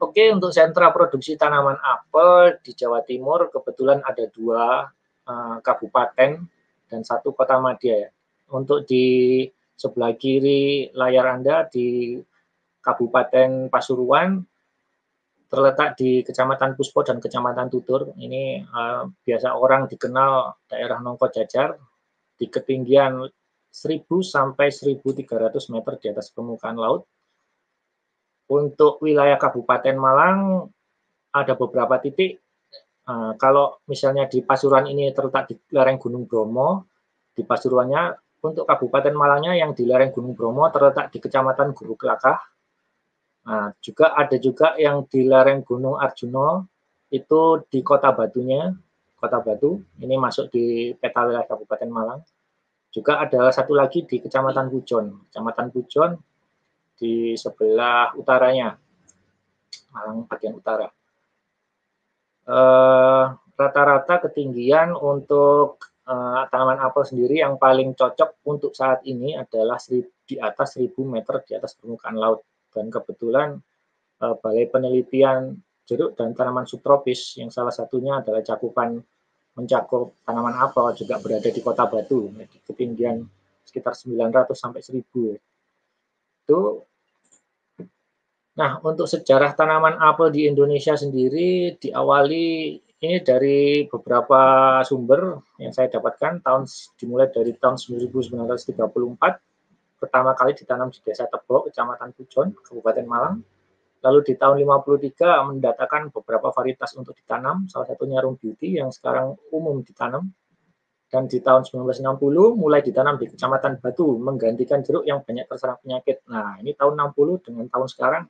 Oke, 0.09 0.25
untuk 0.33 0.49
sentra 0.49 0.89
produksi 0.89 1.37
tanaman 1.37 1.77
apel 1.77 2.57
di 2.65 2.73
Jawa 2.73 3.05
Timur 3.05 3.53
kebetulan 3.53 4.01
ada 4.01 4.25
dua, 4.25 4.89
Eh, 5.29 5.57
kabupaten 5.61 6.41
dan 6.89 7.01
satu 7.05 7.37
kota 7.37 7.61
madya. 7.61 8.09
Untuk 8.49 8.89
di 8.89 9.45
sebelah 9.77 10.17
kiri 10.17 10.89
layar 10.89 11.37
Anda 11.37 11.69
di 11.69 12.17
Kabupaten 12.81 13.69
Pasuruan 13.69 14.41
terletak 15.45 16.01
di 16.01 16.25
Kecamatan 16.25 16.73
Puspo 16.73 17.05
dan 17.05 17.21
Kecamatan 17.21 17.69
Tutur. 17.69 18.09
Ini 18.17 18.65
uh, 18.73 19.05
biasa 19.21 19.53
orang 19.53 19.85
dikenal 19.85 20.65
daerah 20.65 20.97
Nongko 20.97 21.29
Jajar 21.29 21.77
di 22.33 22.49
ketinggian 22.49 23.21
1000 23.69 24.09
sampai 24.25 24.73
1300 24.73 25.73
meter 25.73 25.93
di 26.01 26.07
atas 26.09 26.33
permukaan 26.33 26.77
laut. 26.77 27.05
Untuk 28.49 28.97
wilayah 29.05 29.37
Kabupaten 29.37 29.93
Malang 29.93 30.67
ada 31.29 31.53
beberapa 31.53 32.01
titik 32.01 32.41
Nah, 33.09 33.33
kalau 33.41 33.81
misalnya 33.89 34.29
di 34.29 34.45
Pasuruan 34.45 34.85
ini 34.85 35.09
terletak 35.09 35.49
di 35.49 35.57
lereng 35.73 35.97
Gunung 35.97 36.29
Bromo, 36.29 36.85
di 37.33 37.41
Pasuruannya 37.41 38.13
untuk 38.45 38.69
Kabupaten 38.69 39.17
Malangnya 39.17 39.57
yang 39.57 39.73
di 39.73 39.89
lereng 39.89 40.13
Gunung 40.13 40.37
Bromo 40.37 40.69
terletak 40.69 41.09
di 41.09 41.17
Kecamatan 41.17 41.73
Guru 41.73 41.97
Kelakah. 41.97 42.37
Nah, 43.49 43.73
juga 43.81 44.13
ada 44.13 44.37
juga 44.37 44.77
yang 44.77 45.09
di 45.09 45.25
lereng 45.25 45.65
Gunung 45.65 45.97
Arjuno 45.97 46.69
itu 47.09 47.65
di 47.65 47.81
Kota 47.81 48.13
Batunya, 48.13 48.69
Kota 49.17 49.41
Batu. 49.41 49.81
Ini 49.97 50.13
masuk 50.13 50.53
di 50.53 50.93
peta 50.93 51.25
wilayah 51.25 51.49
Kabupaten 51.49 51.89
Malang. 51.89 52.21
Juga 52.93 53.25
ada 53.25 53.49
satu 53.49 53.73
lagi 53.73 54.05
di 54.05 54.21
Kecamatan 54.21 54.69
Pujon, 54.69 55.33
Kecamatan 55.33 55.73
Pujon 55.73 56.13
di 56.99 57.33
sebelah 57.39 58.11
utaranya, 58.19 58.75
Malang 59.89 60.29
bagian 60.29 60.53
utara. 60.53 60.85
Eh, 62.49 63.25
rata-rata 63.57 64.15
uh, 64.17 64.21
ketinggian 64.25 64.97
untuk 64.97 65.81
uh, 66.09 66.49
tanaman 66.49 66.81
apel 66.81 67.05
sendiri 67.05 67.45
yang 67.45 67.61
paling 67.61 67.93
cocok 67.93 68.41
untuk 68.49 68.73
saat 68.73 69.05
ini 69.05 69.37
adalah 69.37 69.77
di 70.25 70.35
atas 70.41 70.77
1000 70.81 70.93
meter 71.05 71.45
di 71.45 71.53
atas 71.53 71.77
permukaan 71.77 72.17
laut. 72.17 72.41
Dan 72.73 72.89
kebetulan 72.89 73.57
uh, 74.21 74.35
Balai 74.41 74.65
Penelitian 74.69 75.61
Jeruk 75.85 76.17
dan 76.17 76.33
Tanaman 76.33 76.69
Subtropis 76.69 77.37
yang 77.37 77.49
salah 77.49 77.73
satunya 77.73 78.21
adalah 78.21 78.45
cakupan 78.45 79.01
mencakup 79.57 80.21
tanaman 80.25 80.53
apel 80.57 80.93
juga 80.93 81.17
berada 81.17 81.49
di 81.49 81.61
Kota 81.61 81.89
Batu, 81.89 82.29
di 82.33 82.57
ketinggian 82.65 83.25
sekitar 83.65 83.93
900 83.93 84.53
sampai 84.53 84.81
1000. 84.81 85.37
Itu 86.45 86.88
Nah, 88.59 88.75
untuk 88.83 89.07
sejarah 89.07 89.55
tanaman 89.55 89.95
apel 90.03 90.35
di 90.35 90.43
Indonesia 90.43 90.91
sendiri 90.91 91.79
diawali 91.79 92.75
ini 92.99 93.17
dari 93.23 93.87
beberapa 93.87 94.39
sumber 94.83 95.39
yang 95.63 95.71
saya 95.71 95.87
dapatkan 95.87 96.43
tahun 96.43 96.67
dimulai 96.99 97.31
dari 97.31 97.55
tahun 97.55 97.79
1934 97.79 98.75
pertama 99.95 100.35
kali 100.35 100.51
ditanam 100.59 100.91
di 100.91 100.99
Desa 100.99 101.23
Tebo, 101.31 101.71
Kecamatan 101.71 102.11
Pujon, 102.11 102.51
Kabupaten 102.59 103.07
Malang. 103.07 103.39
Lalu 104.03 104.19
di 104.27 104.33
tahun 104.35 104.59
53 104.63 105.47
mendatakan 105.55 106.11
beberapa 106.11 106.51
varietas 106.51 106.99
untuk 106.99 107.15
ditanam, 107.15 107.67
salah 107.71 107.87
satunya 107.87 108.19
Room 108.19 108.35
Beauty 108.35 108.79
yang 108.79 108.91
sekarang 108.91 109.39
umum 109.55 109.83
ditanam. 109.87 110.35
Dan 111.07 111.31
di 111.31 111.39
tahun 111.39 111.63
1960 111.63 112.59
mulai 112.59 112.83
ditanam 112.83 113.15
di 113.15 113.31
Kecamatan 113.31 113.79
Batu, 113.79 114.19
menggantikan 114.19 114.83
jeruk 114.83 115.07
yang 115.07 115.23
banyak 115.23 115.47
terserang 115.47 115.79
penyakit. 115.79 116.27
Nah, 116.27 116.59
ini 116.59 116.75
tahun 116.75 116.95
60 116.95 117.43
dengan 117.43 117.65
tahun 117.71 117.87
sekarang 117.87 118.23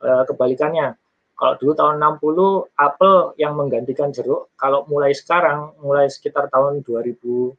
Eh, 0.00 0.24
kebalikannya. 0.24 0.96
Kalau 1.36 1.54
dulu 1.60 1.72
tahun 1.76 2.00
60 2.00 2.72
apel 2.72 3.36
yang 3.36 3.52
menggantikan 3.52 4.08
jeruk, 4.12 4.48
kalau 4.56 4.88
mulai 4.88 5.12
sekarang, 5.12 5.76
mulai 5.84 6.08
sekitar 6.08 6.48
tahun 6.48 6.80
2000 6.80 7.52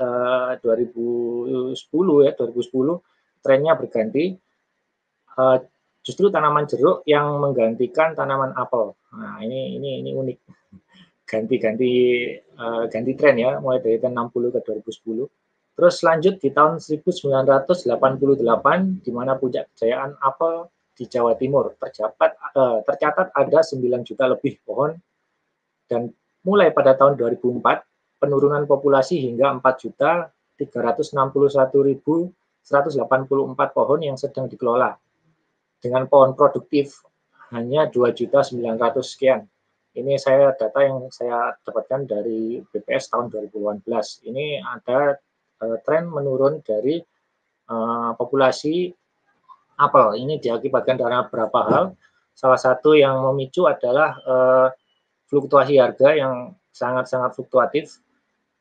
eh, 0.00 0.52
2010 0.64 2.24
ya, 2.24 2.32
2010 2.32 2.96
trennya 3.44 3.76
berganti. 3.76 4.40
Eh, 5.36 5.58
justru 6.00 6.32
tanaman 6.32 6.64
jeruk 6.64 7.04
yang 7.04 7.28
menggantikan 7.44 8.16
tanaman 8.16 8.56
apel. 8.56 8.96
Nah, 9.12 9.36
ini 9.44 9.76
ini 9.76 10.00
ini 10.00 10.10
unik. 10.16 10.38
Ganti-ganti 11.24 11.90
uh, 12.60 12.84
ganti 12.92 13.16
tren 13.16 13.40
ya, 13.40 13.56
mulai 13.56 13.80
dari 13.80 13.96
tahun 13.96 14.28
60 14.28 14.54
ke 14.54 14.60
2010. 14.60 15.24
Terus 15.74 15.96
lanjut 16.04 16.34
di 16.36 16.52
tahun 16.52 16.78
1988 16.78 19.02
di 19.02 19.10
mana 19.10 19.32
puncak 19.34 19.72
kejayaan 19.72 20.20
apel 20.20 20.68
di 20.94 21.04
Jawa 21.10 21.34
Timur 21.34 21.74
tercatat 21.74 22.38
uh, 22.54 22.78
tercatat 22.86 23.34
ada 23.34 23.60
9 23.60 23.82
juta 24.06 24.24
lebih 24.30 24.62
pohon 24.62 24.94
dan 25.90 26.08
mulai 26.46 26.70
pada 26.70 26.94
tahun 26.94 27.18
2004 27.18 28.22
penurunan 28.22 28.62
populasi 28.64 29.20
hingga 29.20 29.50
4 29.58 29.82
juta 29.82 30.30
361.184 30.54 32.30
pohon 33.74 34.00
yang 34.00 34.14
sedang 34.14 34.46
dikelola 34.46 34.94
dengan 35.82 36.06
pohon 36.06 36.32
produktif 36.38 37.02
hanya 37.52 37.90
2 37.90 38.14
juta 38.16 38.40
900 38.40 39.04
sekian. 39.04 39.44
Ini 39.94 40.18
saya 40.18 40.50
data 40.58 40.80
yang 40.82 41.06
saya 41.12 41.54
dapatkan 41.62 42.02
dari 42.08 42.58
BPS 42.66 43.14
tahun 43.14 43.30
2018. 43.30 43.86
Ini 44.26 44.58
ada 44.64 45.14
uh, 45.62 45.76
tren 45.86 46.10
menurun 46.10 46.64
dari 46.66 46.98
uh, 47.70 48.10
populasi 48.18 48.90
apel. 49.78 50.18
Ini 50.18 50.40
diakibatkan 50.40 50.96
karena 50.98 51.26
beberapa 51.26 51.60
hal. 51.66 51.84
Salah 52.34 52.58
satu 52.58 52.98
yang 52.98 53.14
memicu 53.30 53.66
adalah 53.70 54.18
uh, 54.26 54.68
fluktuasi 55.30 55.78
harga 55.78 56.14
yang 56.14 56.54
sangat-sangat 56.74 57.38
fluktuatif 57.38 58.02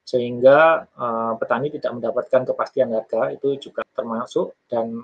sehingga 0.04 0.86
uh, 0.94 1.34
petani 1.40 1.74
tidak 1.74 1.96
mendapatkan 1.96 2.44
kepastian 2.44 2.92
harga 2.94 3.34
itu 3.34 3.58
juga 3.58 3.82
termasuk 3.96 4.54
dan 4.68 5.00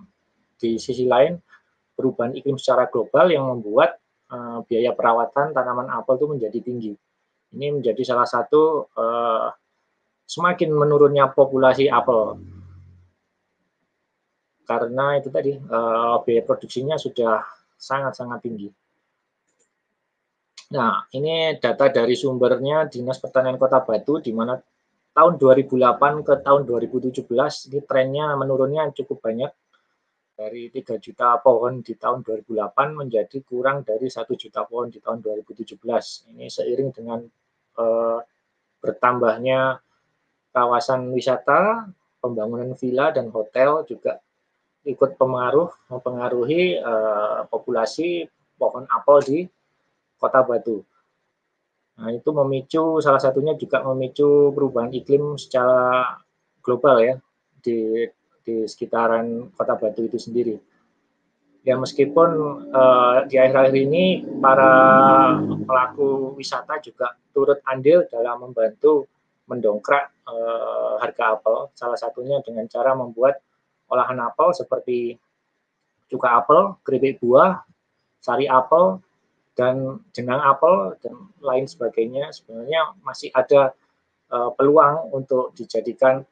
di 0.59 0.75
sisi 0.75 1.07
lain 1.07 1.39
perubahan 1.95 2.35
iklim 2.35 2.59
secara 2.59 2.85
global 2.91 3.31
yang 3.31 3.47
membuat 3.47 3.97
uh, 4.29 4.61
biaya 4.67 4.91
perawatan 4.93 5.55
tanaman 5.55 5.87
apel 5.89 6.19
itu 6.19 6.27
menjadi 6.27 6.59
tinggi. 6.61 6.93
Ini 7.49 7.81
menjadi 7.81 8.05
salah 8.05 8.29
satu 8.29 8.85
uh, 8.93 9.49
semakin 10.29 10.69
menurunnya 10.69 11.33
populasi 11.33 11.89
apel 11.89 12.37
karena 14.69 15.17
itu 15.17 15.33
tadi 15.33 15.57
uh, 15.57 16.21
biaya 16.21 16.45
produksinya 16.45 16.93
sudah 16.93 17.41
sangat-sangat 17.73 18.37
tinggi. 18.45 18.69
Nah, 20.69 21.09
ini 21.17 21.57
data 21.57 21.89
dari 21.89 22.13
sumbernya 22.13 22.85
Dinas 22.85 23.17
Pertanian 23.17 23.57
Kota 23.57 23.81
Batu, 23.81 24.21
di 24.21 24.29
mana 24.29 24.53
tahun 25.17 25.41
2008 25.41 26.21
ke 26.21 26.33
tahun 26.45 26.61
2017 26.69 27.25
ini 27.73 27.79
trennya 27.81 28.37
menurunnya 28.37 28.93
cukup 28.93 29.25
banyak 29.25 29.49
dari 30.37 30.69
3 30.69 31.01
juta 31.01 31.41
pohon 31.41 31.81
di 31.81 31.97
tahun 31.97 32.21
2008 32.21 32.93
menjadi 32.93 33.37
kurang 33.41 33.81
dari 33.81 34.05
1 34.05 34.23
juta 34.37 34.61
pohon 34.69 34.93
di 34.93 35.01
tahun 35.01 35.25
2017. 35.25 35.73
Ini 36.29 36.45
seiring 36.45 36.89
dengan 36.93 37.25
eh, 37.81 38.19
bertambahnya 38.79 39.81
kawasan 40.53 41.09
wisata, 41.09 41.89
pembangunan 42.21 42.77
villa 42.77 43.09
dan 43.09 43.33
hotel 43.33 43.83
juga 43.89 44.21
ikut 44.87 45.19
pengaruh 45.19 45.69
mempengaruhi 45.91 46.79
eh, 46.79 47.39
populasi 47.51 48.27
pohon 48.55 48.87
apel 48.87 49.17
di 49.23 49.39
Kota 50.19 50.43
Batu. 50.43 50.83
Nah, 51.99 52.15
itu 52.15 52.29
memicu 52.31 53.03
salah 53.03 53.19
satunya 53.19 53.55
juga 53.59 53.83
memicu 53.83 54.55
perubahan 54.55 54.91
iklim 54.95 55.35
secara 55.35 56.15
global 56.63 56.95
ya 57.03 57.15
di 57.59 58.07
di 58.43 58.63
sekitaran 58.67 59.51
Kota 59.55 59.75
Batu 59.75 60.07
itu 60.07 60.15
sendiri. 60.15 60.55
Ya 61.67 61.75
meskipun 61.75 62.29
uh, 62.71 63.27
di 63.27 63.35
akhir-akhir 63.35 63.75
ini 63.75 64.23
para 64.39 64.71
pelaku 65.43 66.39
wisata 66.39 66.79
juga 66.79 67.19
turut 67.35 67.59
andil 67.67 68.07
dalam 68.07 68.47
membantu 68.47 69.11
mendongkrak 69.43 70.23
uh, 70.23 70.95
harga 71.03 71.35
apel, 71.35 71.67
salah 71.75 71.99
satunya 71.99 72.39
dengan 72.47 72.63
cara 72.71 72.95
membuat 72.95 73.43
olahan 73.89 74.21
apel 74.21 74.53
seperti 74.53 75.17
cuka 76.09 76.41
apel, 76.41 76.77
keripik 76.81 77.21
buah, 77.21 77.61
sari 78.21 78.49
apel, 78.49 79.01
dan 79.59 79.99
jenang 80.15 80.39
apel 80.39 80.95
dan 81.03 81.19
lain 81.43 81.67
sebagainya 81.67 82.31
sebenarnya 82.31 82.95
masih 83.03 83.27
ada 83.35 83.75
uh, 84.31 84.55
peluang 84.55 85.11
untuk 85.11 85.51
dijadikan 85.51 86.23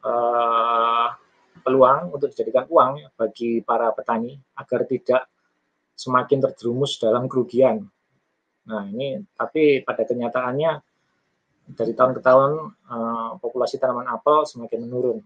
uh, 0.00 1.12
peluang 1.60 2.08
untuk 2.08 2.32
dijadikan 2.32 2.64
uang 2.72 3.04
bagi 3.20 3.60
para 3.60 3.92
petani 3.92 4.40
agar 4.56 4.88
tidak 4.88 5.28
semakin 5.92 6.40
terjerumus 6.40 6.96
dalam 6.96 7.28
kerugian. 7.28 7.84
Nah 8.64 8.82
ini 8.88 9.20
tapi 9.36 9.84
pada 9.84 10.08
kenyataannya 10.08 10.72
dari 11.76 11.92
tahun 11.92 12.12
ke 12.16 12.20
tahun 12.24 12.52
uh, 12.88 13.30
populasi 13.44 13.76
tanaman 13.76 14.08
apel 14.08 14.48
semakin 14.48 14.88
menurun. 14.88 15.18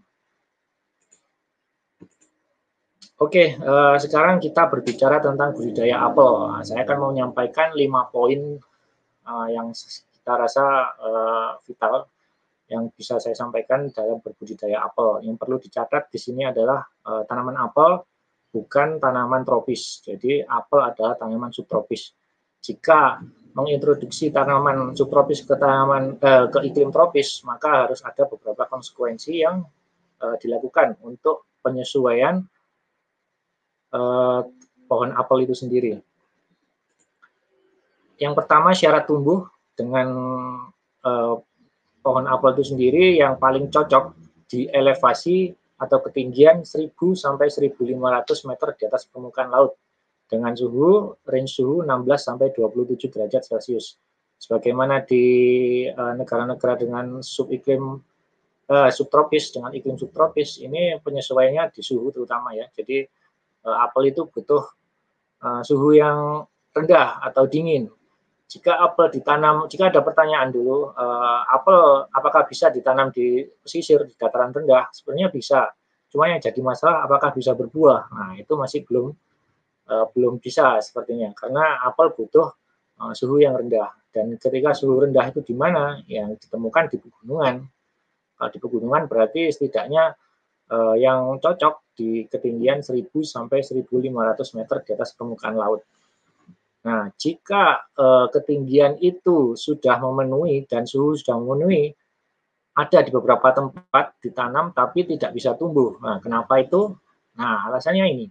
Oke, 3.17 3.57
uh, 3.57 3.97
sekarang 3.97 4.37
kita 4.37 4.69
berbicara 4.69 5.17
tentang 5.17 5.49
budidaya 5.57 6.05
apel. 6.05 6.53
Saya 6.61 6.85
akan 6.85 6.97
mau 7.01 7.09
menyampaikan 7.09 7.73
lima 7.73 8.05
poin 8.13 8.61
uh, 9.25 9.47
yang 9.49 9.73
kita 9.73 10.33
rasa 10.37 10.93
uh, 11.01 11.57
vital 11.65 12.05
yang 12.69 12.93
bisa 12.93 13.17
saya 13.17 13.33
sampaikan 13.33 13.89
dalam 13.89 14.21
berbudidaya 14.21 14.85
apel. 14.85 15.25
Yang 15.25 15.35
perlu 15.41 15.57
dicatat 15.57 16.13
di 16.13 16.19
sini 16.21 16.45
adalah 16.45 16.85
uh, 17.09 17.25
tanaman 17.25 17.57
apel 17.57 18.05
bukan 18.53 19.01
tanaman 19.01 19.41
tropis. 19.41 20.05
Jadi 20.05 20.45
apel 20.45 20.85
adalah 20.85 21.17
tanaman 21.17 21.49
subtropis. 21.49 22.13
Jika 22.61 23.17
mengintroduksi 23.57 24.29
tanaman 24.29 24.93
subtropis 24.93 25.41
ke 25.41 25.57
tanaman 25.57 26.21
uh, 26.21 26.53
ke 26.53 26.69
iklim 26.69 26.93
tropis, 26.93 27.41
maka 27.49 27.89
harus 27.89 27.97
ada 28.05 28.29
beberapa 28.29 28.69
konsekuensi 28.69 29.41
yang 29.41 29.65
uh, 30.21 30.37
dilakukan 30.37 31.01
untuk 31.01 31.49
penyesuaian 31.65 32.45
uh, 33.93 34.41
pohon 34.87 35.11
apel 35.13 35.43
itu 35.43 35.55
sendiri. 35.55 35.99
Yang 38.17 38.33
pertama 38.33 38.73
syarat 38.73 39.05
tumbuh 39.05 39.45
dengan 39.77 40.07
uh, 41.05 41.35
pohon 42.01 42.25
apel 42.25 42.57
itu 42.57 42.73
sendiri 42.73 43.19
yang 43.19 43.37
paling 43.37 43.69
cocok 43.69 44.15
di 44.47 44.65
elevasi 44.71 45.53
atau 45.77 46.01
ketinggian 46.01 46.65
1000 46.65 46.89
sampai 47.13 47.53
1500 47.53 48.49
meter 48.49 48.69
di 48.73 48.83
atas 48.89 49.05
permukaan 49.05 49.53
laut 49.53 49.77
dengan 50.25 50.57
suhu 50.57 51.13
range 51.23 51.61
suhu 51.61 51.85
16 51.85 52.17
sampai 52.17 52.49
27 52.49 53.13
derajat 53.13 53.45
Celcius. 53.45 54.01
Sebagaimana 54.37 55.01
di 55.01 55.25
negara-negara 55.93 56.77
uh, 56.77 56.79
dengan 56.81 57.05
subiklim 57.25 58.01
uh, 58.69 58.89
subtropis 58.91 59.49
dengan 59.49 59.73
iklim 59.73 59.97
subtropis 59.97 60.61
ini 60.61 60.99
penyesuaiannya 61.01 61.73
di 61.73 61.81
suhu 61.81 62.13
terutama 62.13 62.53
ya. 62.53 62.69
Jadi 62.73 63.07
apel 63.73 64.13
itu 64.13 64.27
butuh 64.27 64.63
uh, 65.43 65.61
suhu 65.63 65.97
yang 65.97 66.45
rendah 66.71 67.21
atau 67.25 67.49
dingin. 67.49 67.89
Jika 68.47 68.79
apel 68.79 69.11
ditanam, 69.11 69.67
jika 69.67 69.91
ada 69.91 69.99
pertanyaan 69.99 70.55
dulu, 70.55 70.95
uh, 70.95 71.41
apel 71.51 72.07
apakah 72.15 72.47
bisa 72.47 72.71
ditanam 72.71 73.11
di 73.11 73.43
pesisir 73.43 74.07
di 74.07 74.15
dataran 74.15 74.55
rendah? 74.55 74.87
Sebenarnya 74.95 75.27
bisa. 75.27 75.67
Cuma 76.07 76.31
yang 76.31 76.39
jadi 76.39 76.55
masalah 76.63 77.03
apakah 77.03 77.35
bisa 77.35 77.51
berbuah? 77.51 78.07
Nah, 78.07 78.31
itu 78.39 78.55
masih 78.55 78.87
belum 78.87 79.11
uh, 79.91 80.05
belum 80.15 80.39
bisa 80.39 80.79
sepertinya 80.79 81.35
karena 81.35 81.83
apel 81.83 82.15
butuh 82.15 82.47
uh, 83.03 83.11
suhu 83.11 83.43
yang 83.43 83.59
rendah. 83.59 83.91
Dan 84.15 84.31
ketika 84.39 84.71
suhu 84.71 85.03
rendah 85.03 85.27
itu 85.27 85.43
di 85.43 85.51
mana? 85.51 85.99
Yang 86.07 86.47
ditemukan 86.47 86.83
di 86.87 86.97
pegunungan. 87.03 87.55
Kalau 88.37 88.49
di 88.53 88.59
pegunungan 88.63 89.03
berarti 89.11 89.51
setidaknya 89.51 90.15
uh, 90.71 90.95
yang 90.95 91.35
cocok 91.43 91.86
di 91.97 92.29
ketinggian 92.29 92.85
1000 92.85 93.09
sampai 93.25 93.65
1500 93.65 94.53
meter 94.53 94.77
di 94.85 94.91
atas 94.93 95.17
permukaan 95.17 95.57
laut. 95.57 95.81
Nah, 96.85 97.11
jika 97.19 97.83
uh, 97.97 98.31
ketinggian 98.31 99.01
itu 99.01 99.57
sudah 99.57 99.99
memenuhi 99.99 100.63
dan 100.69 100.85
suhu 100.85 101.17
sudah 101.17 101.35
memenuhi, 101.35 101.91
ada 102.77 103.01
di 103.01 103.09
beberapa 103.09 103.49
tempat 103.49 104.21
ditanam 104.21 104.69
tapi 104.71 105.03
tidak 105.03 105.33
bisa 105.33 105.57
tumbuh. 105.57 105.97
Nah, 105.97 106.21
kenapa 106.21 106.61
itu? 106.61 106.93
Nah, 107.35 107.67
alasannya 107.67 108.05
ini. 108.07 108.25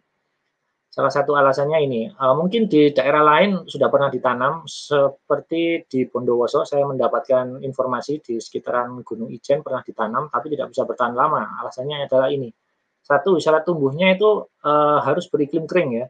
Salah 0.89 1.13
satu 1.13 1.37
alasannya 1.37 1.79
ini, 1.85 2.09
uh, 2.09 2.33
mungkin 2.33 2.73
di 2.73 2.89
daerah 2.89 3.21
lain 3.21 3.69
sudah 3.69 3.93
pernah 3.93 4.09
ditanam, 4.09 4.65
seperti 4.65 5.85
di 5.85 6.09
Bondowoso, 6.09 6.65
saya 6.65 6.89
mendapatkan 6.89 7.61
informasi 7.61 8.25
di 8.25 8.41
sekitaran 8.41 9.05
Gunung 9.05 9.29
Ijen 9.29 9.61
pernah 9.61 9.85
ditanam, 9.85 10.33
tapi 10.33 10.57
tidak 10.57 10.73
bisa 10.73 10.89
bertahan 10.89 11.13
lama. 11.13 11.61
Alasannya 11.61 12.09
adalah 12.09 12.33
ini, 12.33 12.49
satu, 13.07 13.39
syarat 13.39 13.63
tumbuhnya 13.63 14.19
itu 14.19 14.51
uh, 14.67 14.99
harus 14.99 15.31
beriklim 15.31 15.71
kering 15.71 16.03
ya. 16.03 16.07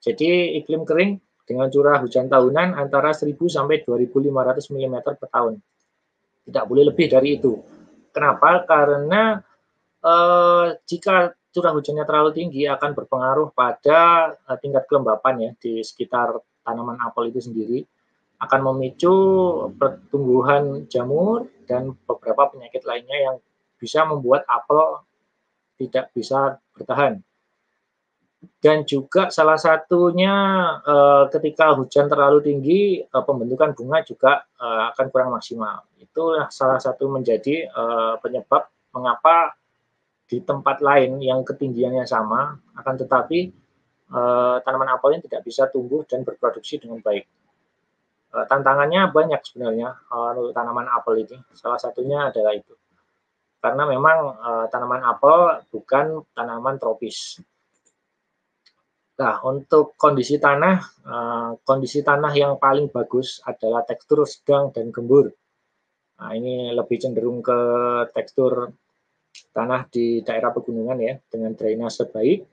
Jadi 0.00 0.56
iklim 0.64 0.88
kering 0.88 1.20
dengan 1.44 1.68
curah 1.68 2.00
hujan 2.00 2.32
tahunan 2.32 2.72
antara 2.72 3.12
1000 3.12 3.36
sampai 3.52 3.84
2500 3.84 4.72
mm 4.72 4.96
per 5.04 5.28
tahun. 5.28 5.60
Tidak 6.48 6.64
boleh 6.64 6.88
lebih 6.88 7.12
dari 7.12 7.36
itu. 7.36 7.60
Kenapa? 8.16 8.64
Karena 8.64 9.36
uh, 10.00 10.72
jika 10.88 11.36
curah 11.52 11.72
hujannya 11.76 12.04
terlalu 12.08 12.30
tinggi 12.32 12.64
akan 12.64 12.96
berpengaruh 12.96 13.52
pada 13.52 14.32
uh, 14.48 14.56
tingkat 14.56 14.88
kelembapan 14.88 15.34
ya 15.36 15.50
di 15.60 15.84
sekitar 15.84 16.32
tanaman 16.64 16.96
apel 17.04 17.28
itu 17.28 17.44
sendiri 17.44 17.84
akan 18.38 18.72
memicu 18.72 19.12
pertumbuhan 19.74 20.86
jamur 20.86 21.50
dan 21.66 21.92
beberapa 22.06 22.54
penyakit 22.54 22.86
lainnya 22.86 23.18
yang 23.18 23.36
bisa 23.82 24.06
membuat 24.06 24.46
apel 24.46 25.02
tidak 25.78 26.10
bisa 26.10 26.58
bertahan. 26.74 27.22
Dan 28.38 28.86
juga 28.86 29.34
salah 29.34 29.58
satunya 29.58 30.30
eh, 30.86 31.24
ketika 31.34 31.74
hujan 31.74 32.06
terlalu 32.06 32.38
tinggi, 32.42 32.80
eh, 33.02 33.24
pembentukan 33.26 33.74
bunga 33.74 33.98
juga 34.06 34.46
eh, 34.58 34.82
akan 34.94 35.06
kurang 35.10 35.34
maksimal. 35.34 35.86
Itulah 35.98 36.46
salah 36.50 36.78
satu 36.78 37.10
menjadi 37.10 37.70
penyebab 38.22 38.70
mengapa 38.94 39.54
di 40.30 40.38
tempat 40.42 40.82
lain 40.82 41.18
yang 41.22 41.42
ketinggiannya 41.42 42.06
sama, 42.06 42.58
akan 42.74 42.94
tetapi 42.98 43.50
tanaman 44.64 44.88
apel 44.94 45.14
ini 45.14 45.22
tidak 45.28 45.42
bisa 45.44 45.68
tumbuh 45.68 46.02
dan 46.08 46.24
berproduksi 46.24 46.80
dengan 46.80 47.02
baik. 47.02 47.26
tantangannya 48.28 49.10
banyak 49.10 49.40
sebenarnya 49.42 49.94
untuk 50.10 50.54
tanaman 50.54 50.86
apel 50.90 51.22
ini. 51.22 51.38
Salah 51.54 51.78
satunya 51.78 52.30
adalah 52.30 52.56
itu 52.56 52.74
karena 53.58 53.84
memang 53.90 54.18
uh, 54.38 54.64
tanaman 54.70 55.02
apel 55.02 55.62
bukan 55.74 56.22
tanaman 56.30 56.78
tropis. 56.78 57.42
Nah, 59.18 59.42
untuk 59.42 59.98
kondisi 59.98 60.38
tanah, 60.38 60.76
uh, 61.02 61.50
kondisi 61.66 62.06
tanah 62.06 62.30
yang 62.38 62.54
paling 62.54 62.86
bagus 62.86 63.42
adalah 63.42 63.82
tekstur 63.82 64.22
sedang 64.22 64.70
dan 64.70 64.94
gembur. 64.94 65.34
Nah, 66.22 66.30
ini 66.38 66.70
lebih 66.70 67.02
cenderung 67.02 67.42
ke 67.42 67.58
tekstur 68.14 68.70
tanah 69.50 69.90
di 69.90 70.22
daerah 70.22 70.54
pegunungan 70.54 70.98
ya, 71.02 71.14
dengan 71.26 71.50
drainase 71.58 72.06
baik. 72.06 72.46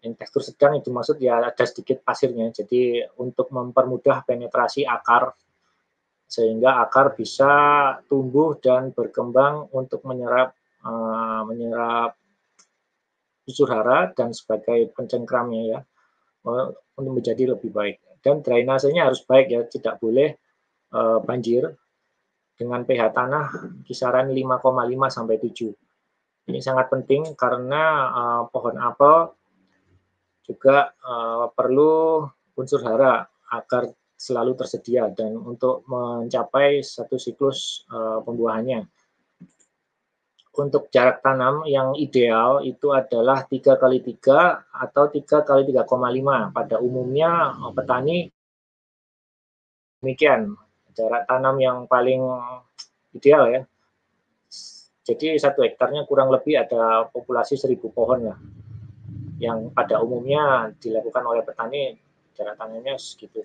Yang 0.00 0.14
tekstur 0.24 0.42
sedang 0.44 0.72
itu 0.80 0.88
maksud 0.88 1.20
ya 1.20 1.36
ada 1.36 1.64
sedikit 1.68 2.00
pasirnya, 2.00 2.48
jadi 2.56 3.12
untuk 3.20 3.52
mempermudah 3.52 4.24
penetrasi 4.24 4.88
akar 4.88 5.36
sehingga 6.26 6.82
akar 6.82 7.14
bisa 7.14 7.50
tumbuh 8.10 8.58
dan 8.58 8.90
berkembang 8.90 9.70
untuk 9.70 10.02
menyerap 10.02 10.54
uh, 10.82 11.46
menyerap 11.46 12.18
unsur 13.46 13.70
hara 13.70 14.10
dan 14.10 14.34
sebagai 14.34 14.90
pencengkramnya 14.90 15.62
ya 15.70 15.80
untuk 16.98 17.12
menjadi 17.14 17.54
lebih 17.54 17.70
baik 17.70 18.02
dan 18.26 18.42
drainasenya 18.42 19.06
harus 19.06 19.22
baik 19.22 19.46
ya, 19.54 19.62
tidak 19.70 20.02
boleh 20.02 20.34
uh, 20.90 21.22
banjir 21.22 21.70
dengan 22.58 22.82
pH 22.82 23.14
tanah 23.14 23.46
kisaran 23.86 24.34
5,5 24.34 24.66
sampai 25.06 25.38
7. 25.38 26.50
Ini 26.50 26.58
sangat 26.58 26.90
penting 26.90 27.38
karena 27.38 27.82
uh, 28.10 28.42
pohon 28.50 28.74
apel 28.82 29.30
juga 30.42 30.90
uh, 31.06 31.46
perlu 31.54 32.26
unsur 32.58 32.82
hara 32.82 33.30
agar 33.54 33.94
selalu 34.16 34.56
tersedia 34.56 35.12
dan 35.12 35.36
untuk 35.36 35.84
mencapai 35.86 36.80
satu 36.80 37.20
siklus 37.20 37.84
uh, 37.92 38.24
pembuahannya 38.24 38.88
untuk 40.56 40.88
jarak 40.88 41.20
tanam 41.20 41.68
yang 41.68 41.92
ideal 42.00 42.64
itu 42.64 42.90
adalah 42.90 43.44
3 43.44 43.76
kali 43.76 44.00
3 44.00 44.88
atau 44.88 45.04
3 45.12 45.44
kali 45.44 45.62
3,5. 45.68 46.56
Pada 46.56 46.76
umumnya 46.80 47.52
eh, 47.52 47.72
petani 47.76 48.18
demikian 50.00 50.56
jarak 50.96 51.28
tanam 51.28 51.60
yang 51.60 51.84
paling 51.84 52.24
ideal 53.12 53.52
ya. 53.52 53.62
Jadi 55.06 55.38
satu 55.38 55.62
hektarnya 55.62 56.02
kurang 56.08 56.34
lebih 56.34 56.58
ada 56.58 57.06
populasi 57.12 57.54
1000 57.54 57.78
pohon 57.94 58.32
lah. 58.32 58.38
Yang 59.36 59.70
pada 59.76 60.00
umumnya 60.00 60.72
dilakukan 60.80 61.22
oleh 61.22 61.44
petani 61.44 61.94
jarak 62.32 62.56
tanamnya 62.56 62.96
segitu. 62.96 63.44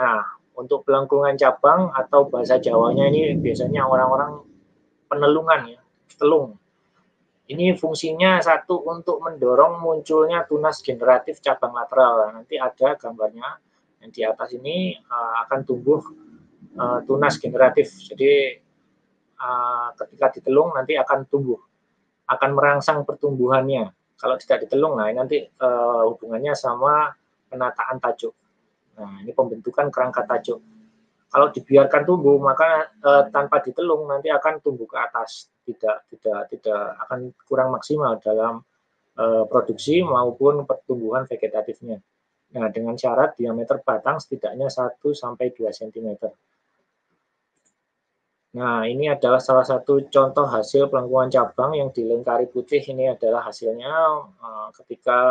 Nah, 0.00 0.24
untuk 0.56 0.88
pelengkungan 0.88 1.36
cabang 1.36 1.92
atau 1.92 2.24
bahasa 2.32 2.56
Jawanya 2.56 3.12
ini 3.12 3.36
biasanya 3.36 3.84
orang-orang 3.84 4.40
penelungan 5.12 5.76
ya 5.76 5.80
telung. 6.16 6.56
Ini 7.50 7.74
fungsinya 7.76 8.40
satu 8.40 8.86
untuk 8.86 9.20
mendorong 9.20 9.82
munculnya 9.82 10.46
tunas 10.48 10.80
generatif 10.80 11.44
cabang 11.44 11.76
lateral. 11.76 12.32
Nanti 12.32 12.56
ada 12.56 12.96
gambarnya 12.96 13.58
yang 14.00 14.10
di 14.14 14.22
atas 14.24 14.56
ini 14.56 14.96
uh, 14.96 15.44
akan 15.44 15.60
tumbuh 15.68 16.00
uh, 16.78 17.02
tunas 17.04 17.36
generatif. 17.36 17.90
Jadi 18.06 18.56
uh, 19.36 19.88
ketika 19.98 20.40
ditelung 20.40 20.72
nanti 20.72 20.96
akan 20.96 21.26
tumbuh, 21.28 21.58
akan 22.30 22.50
merangsang 22.56 23.04
pertumbuhannya. 23.04 23.92
Kalau 24.20 24.36
tidak 24.36 24.68
ditelung, 24.68 25.00
nah 25.00 25.08
nanti 25.08 25.48
hubungannya 26.04 26.52
sama 26.52 27.08
penataan 27.48 27.96
tajuk. 28.04 28.36
Nah 29.00 29.24
ini 29.24 29.32
pembentukan 29.32 29.88
kerangka 29.88 30.28
tajuk 30.28 30.60
kalau 31.30 31.46
dibiarkan 31.54 32.02
tumbuh 32.02 32.36
maka 32.42 32.90
eh, 32.90 33.24
tanpa 33.30 33.62
ditelung 33.62 34.10
nanti 34.10 34.28
akan 34.34 34.58
tumbuh 34.58 34.90
ke 34.90 34.98
atas 34.98 35.46
tidak 35.62 36.02
tidak 36.10 36.50
tidak 36.50 36.82
akan 37.06 37.30
kurang 37.46 37.70
maksimal 37.70 38.18
dalam 38.18 38.66
eh, 39.14 39.44
produksi 39.46 40.02
maupun 40.02 40.66
pertumbuhan 40.66 41.30
vegetatifnya. 41.30 42.02
Nah, 42.50 42.66
dengan 42.74 42.98
syarat 42.98 43.38
diameter 43.38 43.78
batang 43.78 44.18
setidaknya 44.18 44.66
1 44.66 44.98
sampai 45.14 45.54
2 45.54 45.70
cm. 45.70 46.18
Nah, 48.58 48.82
ini 48.90 49.06
adalah 49.06 49.38
salah 49.38 49.62
satu 49.62 50.10
contoh 50.10 50.50
hasil 50.50 50.90
pelengkungan 50.90 51.30
cabang 51.30 51.78
yang 51.78 51.94
dilengkari 51.94 52.50
putih. 52.50 52.82
Ini 52.82 53.14
adalah 53.14 53.46
hasilnya 53.46 53.94
uh, 54.42 54.68
ketika 54.82 55.22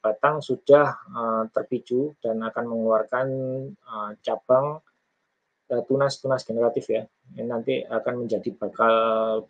batang 0.00 0.40
sudah 0.40 0.96
uh, 1.12 1.44
terpicu 1.52 2.16
dan 2.24 2.40
akan 2.40 2.64
mengeluarkan 2.66 3.26
uh, 3.84 4.12
cabang 4.24 4.80
tunas-tunas 5.70 6.42
generatif 6.42 6.90
ya, 6.90 7.06
yang 7.38 7.54
nanti 7.54 7.86
akan 7.86 8.26
menjadi 8.26 8.50
bakal 8.58 8.94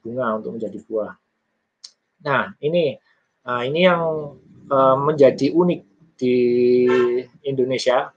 bunga 0.04 0.36
untuk 0.36 0.60
menjadi 0.60 0.76
buah. 0.84 1.16
Nah, 2.28 2.52
ini 2.60 2.92
uh, 3.48 3.62
ini 3.64 3.80
yang 3.88 4.36
uh, 4.68 4.96
menjadi 5.00 5.48
unik 5.48 5.80
di 6.20 6.36
Indonesia 7.48 8.12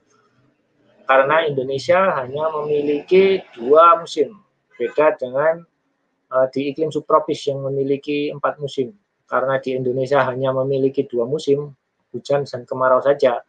karena 1.04 1.44
Indonesia 1.48 2.16
hanya 2.20 2.48
memiliki 2.60 3.40
dua 3.56 4.00
musim, 4.00 4.36
beda 4.76 5.16
dengan 5.20 5.64
uh, 6.32 6.46
di 6.48 6.72
iklim 6.72 6.88
subtropis 6.88 7.48
yang 7.48 7.64
memiliki 7.64 8.32
empat 8.32 8.56
musim. 8.60 8.92
Karena 9.24 9.56
di 9.60 9.76
Indonesia 9.76 10.20
hanya 10.28 10.52
memiliki 10.52 11.04
dua 11.08 11.24
musim, 11.24 11.72
hujan 12.14 12.46
dan 12.46 12.62
kemarau 12.62 13.02
saja, 13.02 13.42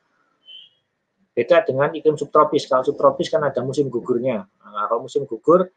Beda 1.36 1.68
dengan 1.68 1.92
iklim 1.92 2.16
subtropis. 2.16 2.64
Kalau 2.64 2.88
subtropis 2.88 3.28
kan 3.28 3.44
ada 3.44 3.60
musim 3.60 3.92
gugurnya. 3.92 4.48
Nah, 4.48 4.88
kalau 4.88 5.04
musim 5.04 5.28
gugur, 5.28 5.68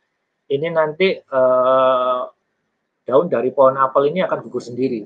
ini 0.47 0.71
nanti 0.71 1.19
eh, 1.19 2.23
daun 3.03 3.27
dari 3.27 3.51
pohon 3.51 3.75
apel 3.75 4.15
ini 4.15 4.23
akan 4.23 4.39
gugur 4.47 4.63
sendiri. 4.63 5.03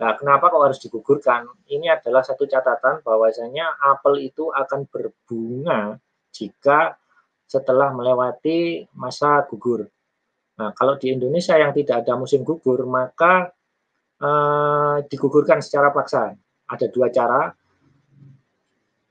Nah, 0.00 0.16
kenapa 0.16 0.48
kok 0.48 0.64
harus 0.64 0.80
digugurkan? 0.80 1.44
Ini 1.68 2.00
adalah 2.00 2.24
satu 2.24 2.48
catatan 2.48 3.04
bahwasanya 3.04 3.84
apel 3.84 4.24
itu 4.24 4.48
akan 4.48 4.88
berbunga 4.88 6.00
jika 6.32 6.96
setelah 7.44 7.92
melewati 7.92 8.88
masa 8.96 9.44
gugur. 9.44 9.84
Nah, 10.56 10.72
kalau 10.72 10.96
di 10.96 11.12
Indonesia 11.12 11.52
yang 11.60 11.76
tidak 11.76 12.00
ada 12.00 12.16
musim 12.16 12.40
gugur, 12.48 12.88
maka 12.88 13.52
eh, 14.24 15.04
digugurkan 15.04 15.60
secara 15.60 15.92
paksa. 15.92 16.32
Ada 16.72 16.88
dua 16.88 17.12
cara 17.12 17.52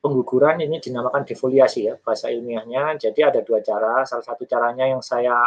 pengguguran 0.02 0.66
ini 0.66 0.82
dinamakan 0.82 1.22
defoliasi 1.24 1.86
ya 1.86 1.96
bahasa 2.02 2.34
ilmiahnya. 2.34 2.98
Jadi 2.98 3.22
ada 3.22 3.46
dua 3.46 3.62
cara. 3.62 4.02
Salah 4.04 4.26
satu 4.26 4.50
caranya 4.50 4.90
yang 4.90 5.06
saya 5.06 5.38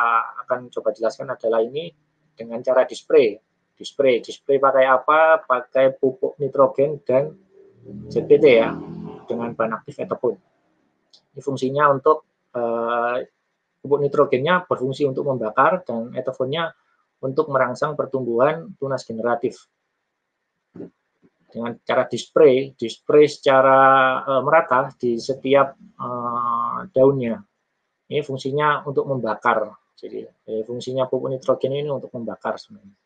akan 0.46 0.70
coba 0.70 0.94
jelaskan 0.94 1.34
adalah 1.34 1.60
ini 1.60 1.90
dengan 2.38 2.62
cara 2.62 2.86
dispray. 2.86 3.34
Dispray, 3.74 4.22
dispray 4.22 4.62
pakai 4.62 4.86
apa? 4.86 5.42
Pakai 5.42 5.98
pupuk 5.98 6.38
nitrogen 6.38 7.02
dan 7.02 7.34
ZPT 8.06 8.44
ya 8.46 8.70
dengan 9.26 9.50
bahan 9.52 9.82
aktif 9.82 9.98
etopon. 9.98 10.38
Ini 11.34 11.42
fungsinya 11.42 11.90
untuk 11.90 12.22
uh, 12.54 13.18
pupuk 13.82 13.98
nitrogennya 13.98 14.62
berfungsi 14.70 15.02
untuk 15.02 15.26
membakar 15.26 15.82
dan 15.82 16.14
etofonnya 16.14 16.70
untuk 17.18 17.50
merangsang 17.50 17.98
pertumbuhan 17.98 18.70
tunas 18.78 19.02
generatif 19.02 19.66
dengan 21.54 21.78
cara 21.86 22.10
dispray, 22.10 22.74
dispray 22.74 23.30
secara 23.30 23.78
uh, 24.26 24.42
merata 24.42 24.90
di 24.98 25.14
setiap 25.22 25.78
uh, 26.02 26.82
daunnya. 26.90 27.38
Ini 28.10 28.26
fungsinya 28.26 28.82
untuk 28.82 29.06
membakar. 29.06 29.70
Jadi 29.94 30.26
eh, 30.26 30.66
fungsinya 30.66 31.06
pupuk 31.06 31.30
nitrogen 31.30 31.78
ini 31.78 31.86
untuk 31.86 32.10
membakar 32.10 32.58
sebenarnya. 32.58 32.98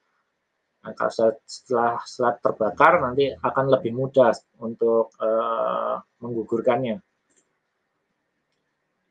Nah, 0.80 0.92
kalau 0.96 1.12
setelah, 1.44 2.00
setelah 2.08 2.34
terbakar 2.40 2.92
nanti 3.04 3.28
akan 3.36 3.66
lebih 3.68 3.92
mudah 3.92 4.32
untuk 4.64 5.12
uh, 5.20 6.00
menggugurkannya. 6.24 6.96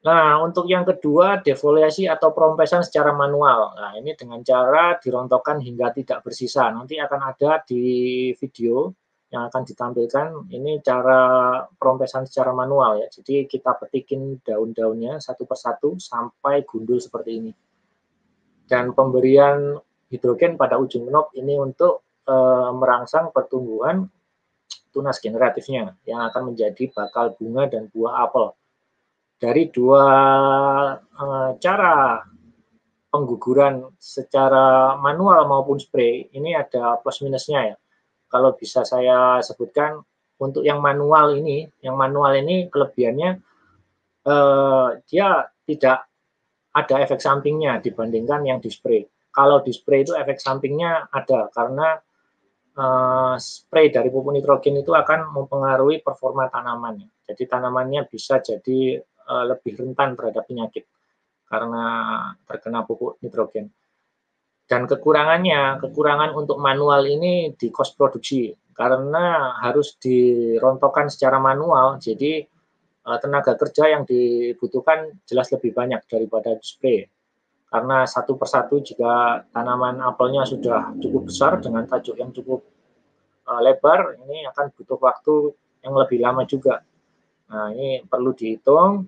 Nah, 0.08 0.39
untuk 0.41 0.65
yang 0.65 0.88
kedua, 0.88 1.45
defoliasi 1.45 2.10
atau 2.10 2.34
perompesan 2.34 2.82
secara 2.82 3.13
manual. 3.13 3.78
Nah, 3.78 3.91
ini 4.02 4.17
dengan 4.17 4.41
cara 4.41 4.97
dirontokkan 4.97 5.62
hingga 5.62 5.93
tidak 5.93 6.26
bersisa. 6.26 6.73
Nanti 6.73 6.97
akan 6.97 7.21
ada 7.21 7.62
di 7.62 8.32
video 8.39 8.89
yang 9.27 9.51
akan 9.51 9.67
ditampilkan 9.67 10.47
ini 10.55 10.79
cara 10.79 11.19
perompesan 11.75 12.23
secara 12.23 12.55
manual 12.55 13.03
ya. 13.03 13.07
Jadi 13.11 13.43
kita 13.43 13.75
petikin 13.75 14.39
daun-daunnya 14.39 15.19
satu 15.19 15.43
persatu 15.43 15.99
sampai 15.99 16.63
gundul 16.63 17.03
seperti 17.03 17.31
ini. 17.43 17.51
Dan 18.67 18.95
pemberian 18.95 19.75
hidrogen 20.07 20.55
pada 20.55 20.79
ujung 20.79 21.11
knob 21.11 21.35
ini 21.35 21.59
untuk 21.59 22.07
e, 22.23 22.35
merangsang 22.71 23.35
pertumbuhan 23.35 24.07
tunas 24.95 25.19
generatifnya 25.19 25.99
yang 26.07 26.23
akan 26.31 26.55
menjadi 26.55 26.87
bakal 26.95 27.35
bunga 27.35 27.67
dan 27.67 27.91
buah 27.91 28.23
apel. 28.27 28.55
Dari 29.43 29.67
dua 29.67 30.07
e, 31.03 31.25
cara 31.59 32.23
pengguguran 33.11 33.91
secara 33.99 34.95
manual 34.99 35.47
maupun 35.51 35.83
spray 35.83 36.31
ini 36.31 36.55
ada 36.55 36.95
plus 37.03 37.19
minusnya 37.19 37.75
ya 37.75 37.77
kalau 38.27 38.55
bisa 38.55 38.83
saya 38.83 39.39
sebutkan 39.39 40.03
untuk 40.37 40.61
yang 40.61 40.83
manual 40.83 41.33
ini, 41.33 41.65
yang 41.81 41.97
manual 41.97 42.35
ini 42.37 42.69
kelebihannya 42.69 43.41
eh, 44.27 44.87
dia 45.09 45.27
tidak 45.65 46.07
ada 46.77 46.95
efek 47.01 47.17
sampingnya 47.17 47.81
dibandingkan 47.81 48.45
yang 48.45 48.59
display. 48.61 49.07
Kalau 49.33 49.61
display 49.65 50.05
itu 50.05 50.13
efek 50.13 50.37
sampingnya 50.37 51.09
ada 51.09 51.49
karena 51.49 51.97
eh, 52.77 53.35
spray 53.41 53.89
dari 53.89 54.13
pupuk 54.13 54.35
nitrogen 54.35 54.77
itu 54.77 54.93
akan 54.93 55.33
mempengaruhi 55.33 56.05
performa 56.05 56.51
tanamannya. 56.53 57.09
Jadi 57.25 57.43
tanamannya 57.49 58.05
bisa 58.05 58.37
jadi 58.43 59.01
eh, 59.03 59.43
lebih 59.49 59.73
rentan 59.79 60.13
terhadap 60.13 60.45
penyakit 60.45 60.85
karena 61.47 61.85
terkena 62.45 62.83
pupuk 62.83 63.17
nitrogen. 63.23 63.71
Dan 64.67 64.84
kekurangannya, 64.84 65.80
kekurangan 65.80 66.36
untuk 66.36 66.60
manual 66.60 67.08
ini 67.08 67.56
di 67.56 67.71
kos 67.71 67.95
produksi 67.95 68.51
karena 68.75 69.56
harus 69.63 69.95
dirontokkan 69.95 71.08
secara 71.08 71.39
manual. 71.39 71.97
Jadi 72.03 72.43
eh, 73.08 73.17
tenaga 73.23 73.56
kerja 73.56 73.95
yang 73.95 74.03
dibutuhkan 74.03 75.23
jelas 75.23 75.47
lebih 75.56 75.71
banyak 75.71 76.03
daripada 76.12 76.53
display. 76.60 77.08
Karena 77.67 78.03
satu 78.08 78.36
persatu 78.36 78.80
jika 78.80 79.43
tanaman 79.51 79.99
apelnya 80.03 80.47
sudah 80.47 80.95
cukup 80.99 81.32
besar 81.32 81.60
dengan 81.63 81.88
tajuk 81.88 82.19
yang 82.19 82.36
cukup 82.36 82.67
eh, 83.47 83.62
lebar, 83.63 84.19
ini 84.27 84.43
akan 84.51 84.75
butuh 84.75 84.99
waktu 84.99 85.36
yang 85.88 85.95
lebih 85.95 86.19
lama 86.19 86.43
juga. 86.43 86.84
Nah, 87.47 87.71
ini 87.71 88.03
perlu 88.03 88.36
dihitung. 88.36 89.08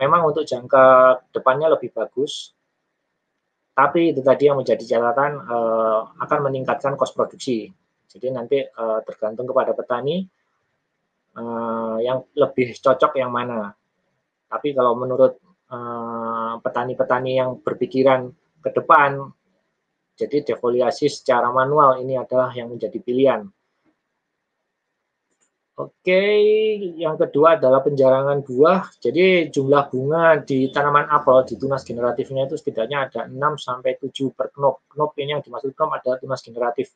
Memang 0.00 0.32
untuk 0.32 0.42
jangka 0.42 1.16
depannya 1.30 1.70
lebih 1.70 1.94
bagus. 1.94 2.56
Tapi 3.80 4.12
itu 4.12 4.20
tadi 4.20 4.44
yang 4.44 4.60
menjadi 4.60 4.84
catatan 4.84 5.40
eh, 5.40 6.00
akan 6.20 6.38
meningkatkan 6.52 7.00
kos 7.00 7.16
produksi. 7.16 7.72
Jadi 8.12 8.28
nanti 8.28 8.60
eh, 8.60 9.00
tergantung 9.08 9.48
kepada 9.48 9.72
petani 9.72 10.20
eh, 11.40 11.96
yang 12.04 12.20
lebih 12.36 12.76
cocok 12.76 13.16
yang 13.16 13.32
mana. 13.32 13.72
Tapi 14.52 14.76
kalau 14.76 14.92
menurut 14.98 15.40
petani-petani 16.66 17.38
yang 17.38 17.62
berpikiran 17.62 18.26
ke 18.58 18.74
depan, 18.74 19.22
jadi 20.18 20.42
defoliasi 20.42 21.06
secara 21.06 21.46
manual 21.54 22.02
ini 22.02 22.18
adalah 22.18 22.50
yang 22.50 22.74
menjadi 22.74 22.98
pilihan. 22.98 23.46
Oke, 25.78 26.22
yang 26.98 27.14
kedua 27.14 27.56
adalah 27.56 27.80
penjarangan 27.80 28.42
buah. 28.42 28.90
Jadi 28.98 29.48
jumlah 29.54 29.88
bunga 29.88 30.42
di 30.42 30.68
tanaman 30.68 31.06
apel 31.08 31.46
di 31.46 31.54
tunas 31.56 31.86
generatifnya 31.86 32.50
itu 32.50 32.58
setidaknya 32.58 33.08
ada 33.08 33.20
6 33.30 33.54
sampai 33.56 33.96
7 33.96 34.34
per 34.34 34.50
knop. 34.52 34.82
Knop 34.92 35.14
ini 35.16 35.38
yang 35.38 35.42
dimaksud 35.46 35.72
knop 35.72 35.94
adalah 35.96 36.20
tunas 36.20 36.42
generatif. 36.42 36.92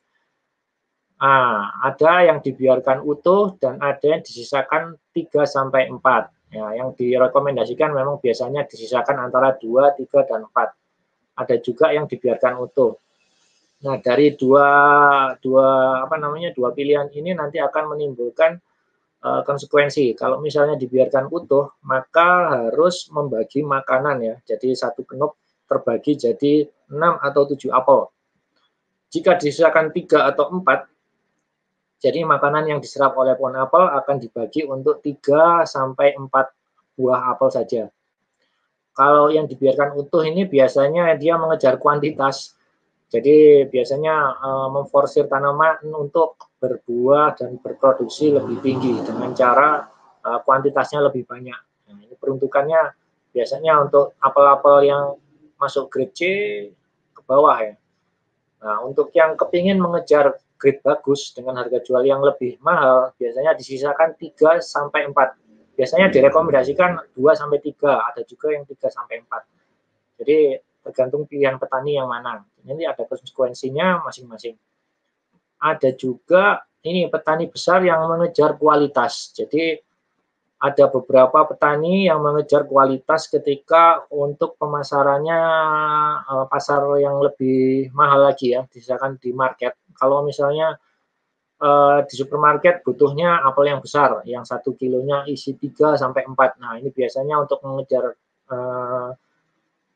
Ah, 1.15 1.71
ada 1.79 2.27
yang 2.27 2.43
dibiarkan 2.43 2.99
utuh 2.99 3.55
dan 3.57 3.79
ada 3.79 4.03
yang 4.03 4.19
disisakan 4.19 4.99
3 5.15 5.47
sampai 5.47 5.87
4. 5.87 6.35
Ya, 6.51 6.75
yang 6.75 6.93
direkomendasikan 6.93 7.89
memang 7.95 8.19
biasanya 8.19 8.67
disisakan 8.67 9.17
antara 9.23 9.55
2, 9.55 9.95
3 9.95 10.27
dan 10.27 10.45
4. 10.45 10.75
Ada 11.35 11.55
juga 11.63 11.89
yang 11.95 12.05
dibiarkan 12.05 12.59
utuh. 12.59 12.99
Nah, 13.83 13.99
dari 13.99 14.37
dua 14.39 14.67
dua 15.43 15.99
apa 16.07 16.15
namanya? 16.15 16.55
dua 16.55 16.71
pilihan 16.71 17.11
ini 17.11 17.35
nanti 17.35 17.59
akan 17.59 17.91
menimbulkan 17.91 18.55
uh, 19.25 19.41
konsekuensi. 19.43 20.15
Kalau 20.15 20.39
misalnya 20.39 20.79
dibiarkan 20.79 21.27
utuh, 21.27 21.75
maka 21.83 22.55
harus 22.69 23.11
membagi 23.11 23.65
makanan 23.65 24.17
ya. 24.23 24.35
Jadi 24.47 24.71
satu 24.77 25.03
kenop 25.03 25.35
terbagi 25.65 26.13
jadi 26.13 26.69
6 26.93 27.25
atau 27.25 27.41
7 27.49 27.73
apel. 27.73 27.99
Jika 29.09 29.37
disisakan 29.37 29.89
3 29.89 30.29
atau 30.29 30.53
4, 30.53 30.85
jadi 32.05 32.21
makanan 32.21 32.69
yang 32.69 32.79
diserap 32.83 33.17
oleh 33.17 33.33
pohon 33.33 33.57
apel 33.57 33.81
akan 33.81 34.21
dibagi 34.21 34.61
untuk 34.67 35.01
3 35.01 35.65
sampai 35.65 36.13
4 36.13 36.29
buah 36.95 37.33
apel 37.33 37.49
saja. 37.49 37.83
Kalau 38.95 39.27
yang 39.27 39.49
dibiarkan 39.49 39.97
utuh 39.99 40.23
ini 40.23 40.47
biasanya 40.47 41.11
dia 41.19 41.35
mengejar 41.35 41.75
kuantitas. 41.75 42.54
Jadi 43.05 43.69
biasanya 43.69 44.15
uh, 44.41 44.67
memforsir 44.73 45.29
tanaman 45.29 45.77
untuk 45.93 46.49
berbuah 46.57 47.37
dan 47.37 47.61
berproduksi 47.61 48.33
lebih 48.33 48.59
tinggi 48.65 48.97
dengan 49.05 49.29
cara 49.37 49.85
uh, 50.25 50.39
kuantitasnya 50.41 51.05
lebih 51.05 51.23
banyak. 51.29 51.61
Nah, 51.85 52.01
ini 52.01 52.15
peruntukannya 52.17 52.81
biasanya 53.29 53.85
untuk 53.85 54.17
apel-apel 54.17 54.77
yang 54.89 55.03
masuk 55.61 55.93
grade 55.93 56.13
C 56.17 56.21
ke 57.13 57.21
bawah 57.29 57.55
ya. 57.61 57.75
Nah, 58.65 58.81
untuk 58.81 59.13
yang 59.13 59.37
kepingin 59.37 59.77
mengejar 59.77 60.41
grade 60.57 60.81
bagus 60.81 61.29
dengan 61.37 61.61
harga 61.61 61.77
jual 61.85 62.01
yang 62.01 62.25
lebih 62.25 62.57
mahal, 62.65 63.13
biasanya 63.21 63.53
disisakan 63.53 64.17
3 64.17 64.57
sampai 64.65 65.05
4. 65.13 65.77
Biasanya 65.77 66.07
direkomendasikan 66.09 67.13
2 67.13 67.35
sampai 67.35 67.59
3, 67.61 68.09
ada 68.09 68.21
juga 68.25 68.55
yang 68.55 68.65
3 68.65 68.89
sampai 68.89 69.21
4. 69.21 70.23
Jadi 70.23 70.37
tergantung 70.81 71.27
pilihan 71.29 71.59
petani 71.61 71.99
yang 71.99 72.09
mana. 72.09 72.41
Nanti 72.65 72.83
ada 72.83 73.05
konsekuensinya 73.05 74.03
masing-masing 74.03 74.57
ada 75.65 75.89
juga 75.95 76.61
ini 76.85 77.09
petani 77.09 77.49
besar 77.49 77.81
yang 77.81 78.05
mengejar 78.05 78.53
kualitas. 78.61 79.33
Jadi 79.33 79.73
ada 80.61 80.85
beberapa 80.87 81.45
petani 81.49 82.07
yang 82.07 82.21
mengejar 82.21 82.69
kualitas 82.69 83.27
ketika 83.27 84.05
untuk 84.13 84.55
pemasarannya 84.61 85.41
uh, 86.25 86.45
pasar 86.47 86.85
yang 87.01 87.19
lebih 87.21 87.89
mahal 87.91 88.29
lagi 88.29 88.53
ya, 88.53 88.63
misalkan 88.69 89.17
di 89.17 89.33
market. 89.33 89.75
Kalau 89.97 90.21
misalnya 90.21 90.77
uh, 91.59 91.99
di 92.05 92.13
supermarket 92.13 92.85
butuhnya 92.85 93.41
apel 93.43 93.73
yang 93.73 93.81
besar, 93.81 94.21
yang 94.29 94.45
satu 94.45 94.77
kilonya 94.77 95.25
isi 95.27 95.57
3 95.57 95.97
sampai 95.97 96.23
4. 96.23 96.61
Nah, 96.61 96.77
ini 96.77 96.89
biasanya 96.93 97.41
untuk 97.41 97.59
mengejar 97.65 98.13
uh, 98.53 99.09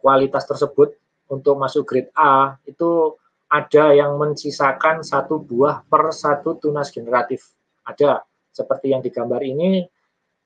kualitas 0.02 0.44
tersebut 0.50 0.98
untuk 1.30 1.56
masuk 1.62 1.86
grade 1.86 2.12
A 2.18 2.58
itu 2.66 3.16
ada 3.50 3.94
yang 3.94 4.18
mensisakan 4.18 5.02
satu 5.02 5.42
buah 5.42 5.82
per 5.86 6.14
satu 6.14 6.58
tunas 6.62 6.94
generatif. 6.94 7.50
Ada 7.86 8.22
seperti 8.54 8.94
yang 8.94 9.02
digambar 9.02 9.42
ini. 9.42 9.86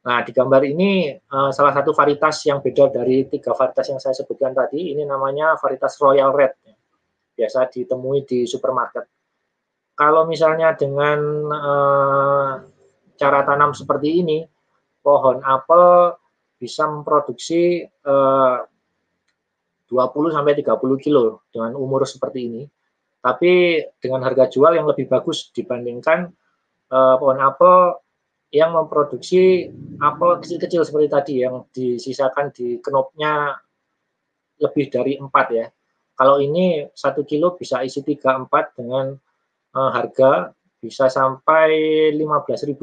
Nah, 0.04 0.20
di 0.24 0.36
gambar 0.36 0.62
ini 0.68 1.16
uh, 1.16 1.52
salah 1.56 1.72
satu 1.72 1.96
varietas 1.96 2.44
yang 2.48 2.60
beda 2.60 2.92
dari 2.92 3.24
tiga 3.28 3.56
varietas 3.56 3.88
yang 3.88 4.00
saya 4.04 4.16
sebutkan 4.16 4.52
tadi. 4.52 4.92
Ini 4.96 5.08
namanya 5.08 5.56
varietas 5.60 5.96
Royal 6.00 6.32
Red. 6.36 6.60
Biasa 7.36 7.72
ditemui 7.72 8.28
di 8.28 8.44
supermarket. 8.44 9.08
Kalau 9.96 10.28
misalnya 10.28 10.76
dengan 10.76 11.20
uh, 11.48 12.54
cara 13.16 13.40
tanam 13.48 13.72
seperti 13.72 14.10
ini, 14.20 14.40
pohon 15.00 15.40
apel 15.44 16.16
bisa 16.60 16.88
memproduksi 16.88 17.84
uh, 18.08 18.64
20 19.90 20.36
sampai 20.36 20.54
30 20.60 21.04
kilo 21.04 21.44
dengan 21.52 21.76
umur 21.76 22.08
seperti 22.08 22.40
ini 22.48 22.64
tapi 23.24 23.80
dengan 24.04 24.20
harga 24.28 24.52
jual 24.52 24.76
yang 24.76 24.84
lebih 24.84 25.08
bagus 25.08 25.48
dibandingkan 25.56 26.28
uh, 26.92 27.16
pohon 27.16 27.40
apel 27.40 28.04
yang 28.52 28.76
memproduksi 28.76 29.72
apel 30.04 30.44
kecil-kecil 30.44 30.84
seperti 30.84 31.08
tadi 31.08 31.34
yang 31.42 31.64
disisakan 31.72 32.52
di 32.52 32.84
kenopnya 32.84 33.58
lebih 34.62 34.92
dari 34.94 35.18
empat 35.18 35.48
ya. 35.56 35.66
Kalau 36.14 36.38
ini 36.38 36.86
satu 36.94 37.26
kilo 37.26 37.58
bisa 37.58 37.82
isi 37.82 38.06
tiga 38.06 38.38
empat 38.38 38.78
dengan 38.78 39.18
uh, 39.74 39.90
harga 39.90 40.54
bisa 40.78 41.10
sampai 41.10 42.12
15.000 42.14 42.78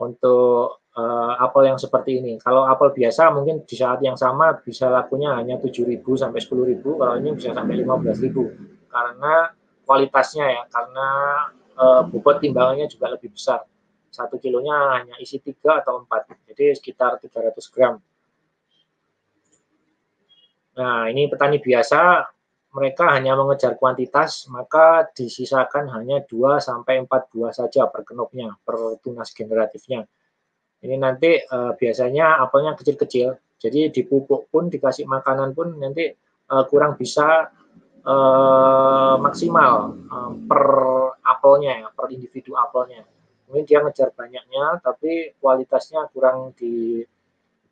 untuk 0.00 0.79
uh, 0.96 1.34
apel 1.38 1.70
yang 1.70 1.78
seperti 1.78 2.18
ini. 2.18 2.32
Kalau 2.40 2.66
apel 2.66 2.90
biasa 2.90 3.30
mungkin 3.30 3.62
di 3.62 3.76
saat 3.78 4.02
yang 4.02 4.18
sama 4.18 4.58
bisa 4.58 4.90
lakunya 4.90 5.36
hanya 5.36 5.60
7.000 5.60 6.02
sampai 6.02 6.40
10.000, 6.42 6.82
kalau 6.82 7.14
ini 7.20 7.30
bisa 7.36 7.54
sampai 7.54 7.74
15.000 7.82 8.90
karena 8.90 9.34
kualitasnya 9.86 10.46
ya, 10.50 10.62
karena 10.66 11.08
e, 11.78 11.84
bobot 12.10 12.42
timbangannya 12.42 12.90
juga 12.90 13.14
lebih 13.14 13.30
besar. 13.30 13.62
Satu 14.10 14.42
kilonya 14.42 14.98
hanya 14.98 15.14
isi 15.22 15.38
tiga 15.38 15.78
atau 15.78 16.02
empat, 16.02 16.34
jadi 16.50 16.74
sekitar 16.74 17.22
300 17.22 17.54
gram. 17.70 17.94
Nah, 20.74 21.06
ini 21.06 21.30
petani 21.30 21.62
biasa, 21.62 22.26
mereka 22.74 23.14
hanya 23.14 23.38
mengejar 23.38 23.78
kuantitas, 23.78 24.50
maka 24.50 25.06
disisakan 25.14 25.90
hanya 25.94 26.22
2 26.26 26.58
sampai 26.58 27.02
4 27.06 27.30
buah 27.30 27.54
saja 27.54 27.86
per 27.86 28.02
kenopnya, 28.02 28.54
per 28.66 28.98
tunas 29.02 29.30
generatifnya. 29.30 30.06
Ini 30.80 30.96
nanti 30.96 31.36
e, 31.36 31.58
biasanya 31.76 32.40
apelnya 32.40 32.72
kecil-kecil, 32.72 33.36
jadi 33.60 33.92
dipupuk 33.92 34.48
pun, 34.48 34.72
dikasih 34.72 35.04
makanan 35.04 35.52
pun 35.52 35.76
nanti 35.76 36.08
e, 36.16 36.54
kurang 36.68 36.96
bisa 36.96 37.52
uh, 38.04 39.14
maksimal 39.20 39.96
uh, 40.08 40.32
per 40.48 40.64
apelnya 41.24 41.86
ya, 41.86 41.88
per 41.92 42.12
individu 42.12 42.56
apelnya. 42.56 43.04
Mungkin 43.50 43.66
dia 43.66 43.82
ngejar 43.82 44.14
banyaknya, 44.14 44.78
tapi 44.78 45.34
kualitasnya 45.42 46.06
kurang 46.14 46.54
di, 46.54 47.02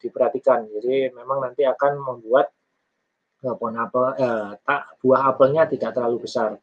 diperhatikan. 0.02 0.66
Jadi 0.66 1.14
memang 1.14 1.38
nanti 1.38 1.62
akan 1.62 2.02
membuat 2.02 2.50
uh, 3.46 3.54
pohon 3.54 3.78
apel, 3.78 4.18
eh, 4.18 4.50
tak 4.66 4.98
buah 4.98 5.22
apelnya 5.30 5.70
tidak 5.70 5.94
terlalu 5.94 6.26
besar. 6.26 6.58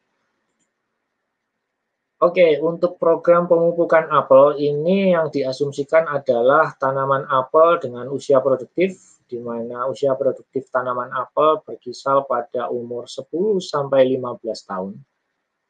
Oke, 2.16 2.56
untuk 2.64 2.96
program 2.96 3.44
pemupukan 3.44 4.08
apel 4.08 4.56
ini 4.56 5.12
yang 5.12 5.28
diasumsikan 5.28 6.08
adalah 6.08 6.72
tanaman 6.80 7.28
apel 7.28 7.76
dengan 7.76 8.08
usia 8.08 8.40
produktif 8.40 9.20
di 9.28 9.36
mana 9.36 9.84
usia 9.84 10.16
produktif 10.16 10.72
tanaman 10.72 11.12
apel 11.12 11.60
berkisar 11.60 12.24
pada 12.24 12.72
umur 12.72 13.04
10 13.04 13.60
sampai 13.60 14.16
15 14.16 14.48
tahun. 14.64 14.96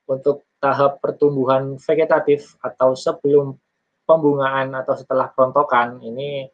Untuk 0.06 0.46
tahap 0.62 1.02
pertumbuhan 1.02 1.82
vegetatif 1.82 2.54
atau 2.62 2.94
sebelum 2.94 3.58
pembungaan 4.06 4.70
atau 4.70 4.94
setelah 4.94 5.26
perontokan 5.34 5.98
ini 5.98 6.46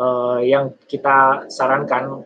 eh, 0.00 0.40
yang 0.48 0.72
kita 0.88 1.44
sarankan 1.52 2.24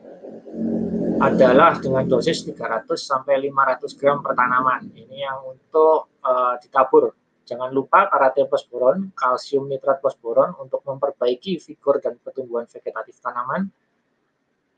adalah 1.21 1.77
dengan 1.77 2.09
dosis 2.09 2.49
300 2.49 2.89
sampai 2.97 3.37
500 3.53 3.99
gram 4.01 4.25
per 4.25 4.33
tanaman. 4.33 4.89
Ini 4.97 5.17
yang 5.29 5.45
untuk 5.45 6.17
eh, 6.25 6.55
ditabur. 6.65 7.13
Jangan 7.45 7.71
lupa 7.75 8.09
karate 8.09 8.47
fosboron, 8.47 9.13
kalsium 9.13 9.69
nitrat 9.69 10.01
fosboron 10.01 10.55
untuk 10.57 10.81
memperbaiki 10.87 11.61
figur 11.61 12.01
dan 12.01 12.17
pertumbuhan 12.23 12.65
vegetatif 12.65 13.19
tanaman 13.19 13.69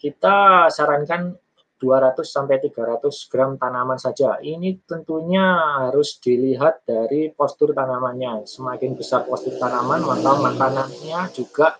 kita 0.02 0.66
sarankan 0.66 1.38
200 1.78 2.26
sampai 2.26 2.58
300 2.58 3.30
gram 3.30 3.54
tanaman 3.54 3.98
saja. 4.02 4.42
Ini 4.42 4.82
tentunya 4.82 5.78
harus 5.86 6.18
dilihat 6.18 6.82
dari 6.82 7.30
postur 7.30 7.70
tanamannya. 7.70 8.42
Semakin 8.42 8.98
besar 8.98 9.22
postur 9.22 9.54
tanaman, 9.62 10.02
maka 10.02 10.30
makanannya 10.42 11.20
juga 11.30 11.78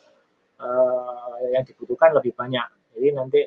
uh, 0.62 1.38
yang 1.51 1.66
dibutuhkan 1.66 2.14
lebih 2.14 2.35
banyak. 2.35 2.94
Jadi 2.94 3.09
nanti 3.11 3.40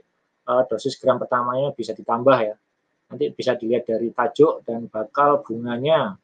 uh, 0.47 0.63
dosis 0.69 0.95
gram 1.01 1.17
pertamanya 1.17 1.73
bisa 1.73 1.91
ditambah 1.91 2.37
ya. 2.41 2.55
Nanti 3.09 3.29
bisa 3.33 3.53
dilihat 3.53 3.85
dari 3.85 4.09
tajuk 4.09 4.65
dan 4.65 4.89
bakal 4.89 5.45
bunganya. 5.45 6.17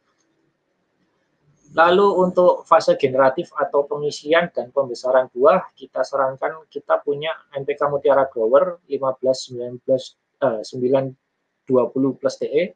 Lalu 1.72 2.08
untuk 2.20 2.68
fase 2.68 3.00
generatif 3.00 3.48
atau 3.56 3.88
pengisian 3.88 4.52
dan 4.52 4.76
pembesaran 4.76 5.32
buah, 5.32 5.72
kita 5.72 6.04
sarankan 6.04 6.68
kita 6.68 7.00
punya 7.00 7.32
NPK 7.56 7.88
Mutiara 7.88 8.28
Grower 8.28 8.84
15 8.92 9.80
19 9.80 9.88
eh, 9.88 10.62
920 10.68 12.20
plus 12.20 12.36
TE 12.36 12.76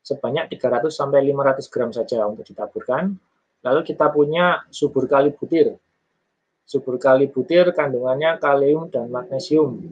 sebanyak 0.00 0.48
300 0.56 0.88
sampai 0.88 1.20
500 1.20 1.68
gram 1.68 1.90
saja 1.92 2.24
untuk 2.24 2.48
ditaburkan. 2.48 3.12
Lalu 3.60 3.80
kita 3.84 4.08
punya 4.08 4.64
subur 4.72 5.04
kali 5.04 5.28
butir. 5.36 5.76
Subur 6.64 6.96
kali 6.96 7.28
butir 7.28 7.76
kandungannya 7.76 8.40
kalium 8.40 8.88
dan 8.88 9.12
magnesium 9.12 9.84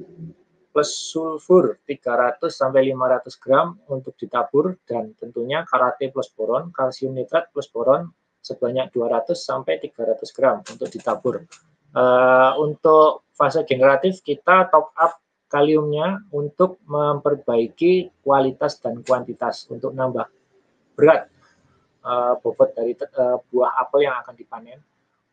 plus 0.77 0.93
sulfur 0.93 1.81
300 1.89 2.53
sampai 2.53 2.93
500 2.93 3.33
gram 3.41 3.81
untuk 3.89 4.13
ditabur 4.21 4.77
dan 4.85 5.17
tentunya 5.17 5.65
karate 5.65 6.13
plus 6.13 6.29
boron, 6.37 6.69
kalsium 6.69 7.17
nitrat 7.17 7.49
plus 7.49 7.65
boron 7.73 8.13
sebanyak 8.45 8.93
200 8.93 9.33
sampai 9.33 9.81
300 9.81 10.21
gram 10.37 10.61
untuk 10.61 10.85
ditabur. 10.93 11.49
Uh, 11.97 12.53
untuk 12.61 13.25
fase 13.33 13.65
generatif 13.65 14.21
kita 14.21 14.69
top 14.69 14.93
up 15.01 15.17
kaliumnya 15.49 16.21
untuk 16.37 16.77
memperbaiki 16.85 18.21
kualitas 18.21 18.77
dan 18.77 19.01
kuantitas 19.01 19.65
untuk 19.73 19.97
nambah 19.97 20.29
berat 20.93 21.33
uh, 22.05 22.37
bobot 22.45 22.77
dari 22.77 22.93
uh, 23.17 23.41
buah 23.49 23.81
apel 23.81 24.13
yang 24.13 24.21
akan 24.21 24.37
dipanen. 24.37 24.85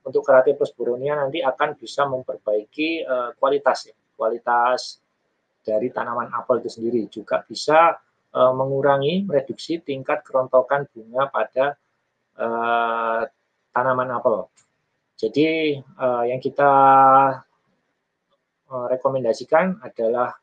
Untuk 0.08 0.24
karate 0.24 0.56
plus 0.56 0.72
boronia 0.72 1.20
nanti 1.20 1.44
akan 1.44 1.76
bisa 1.76 2.08
memperbaiki 2.08 3.04
uh, 3.04 3.36
kualitas 3.36 3.92
ya, 3.92 3.96
kualitas 4.16 5.03
dari 5.64 5.90
tanaman 5.90 6.30
apel 6.36 6.60
itu 6.60 6.70
sendiri 6.70 7.02
juga 7.08 7.42
bisa 7.48 7.96
uh, 8.36 8.54
mengurangi 8.54 9.24
mereduksi 9.24 9.80
tingkat 9.80 10.22
kerontokan 10.28 10.86
bunga 10.92 11.32
pada 11.32 11.66
uh, 12.38 13.24
tanaman 13.72 14.12
apel. 14.14 14.52
Jadi 15.16 15.80
uh, 15.80 16.24
yang 16.28 16.44
kita 16.44 16.72
uh, 18.68 18.86
rekomendasikan 18.92 19.80
adalah 19.80 20.36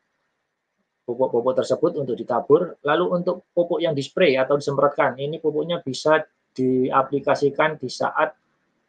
pupuk-pupuk 1.04 1.54
tersebut 1.60 2.00
untuk 2.00 2.16
ditabur. 2.16 2.80
Lalu 2.86 3.04
untuk 3.20 3.44
pupuk 3.52 3.82
yang 3.82 3.92
dispray 3.92 4.38
atau 4.40 4.56
disemprotkan, 4.56 5.18
ini 5.20 5.42
pupuknya 5.42 5.82
bisa 5.82 6.22
diaplikasikan 6.54 7.76
di 7.78 7.90
saat 7.90 8.32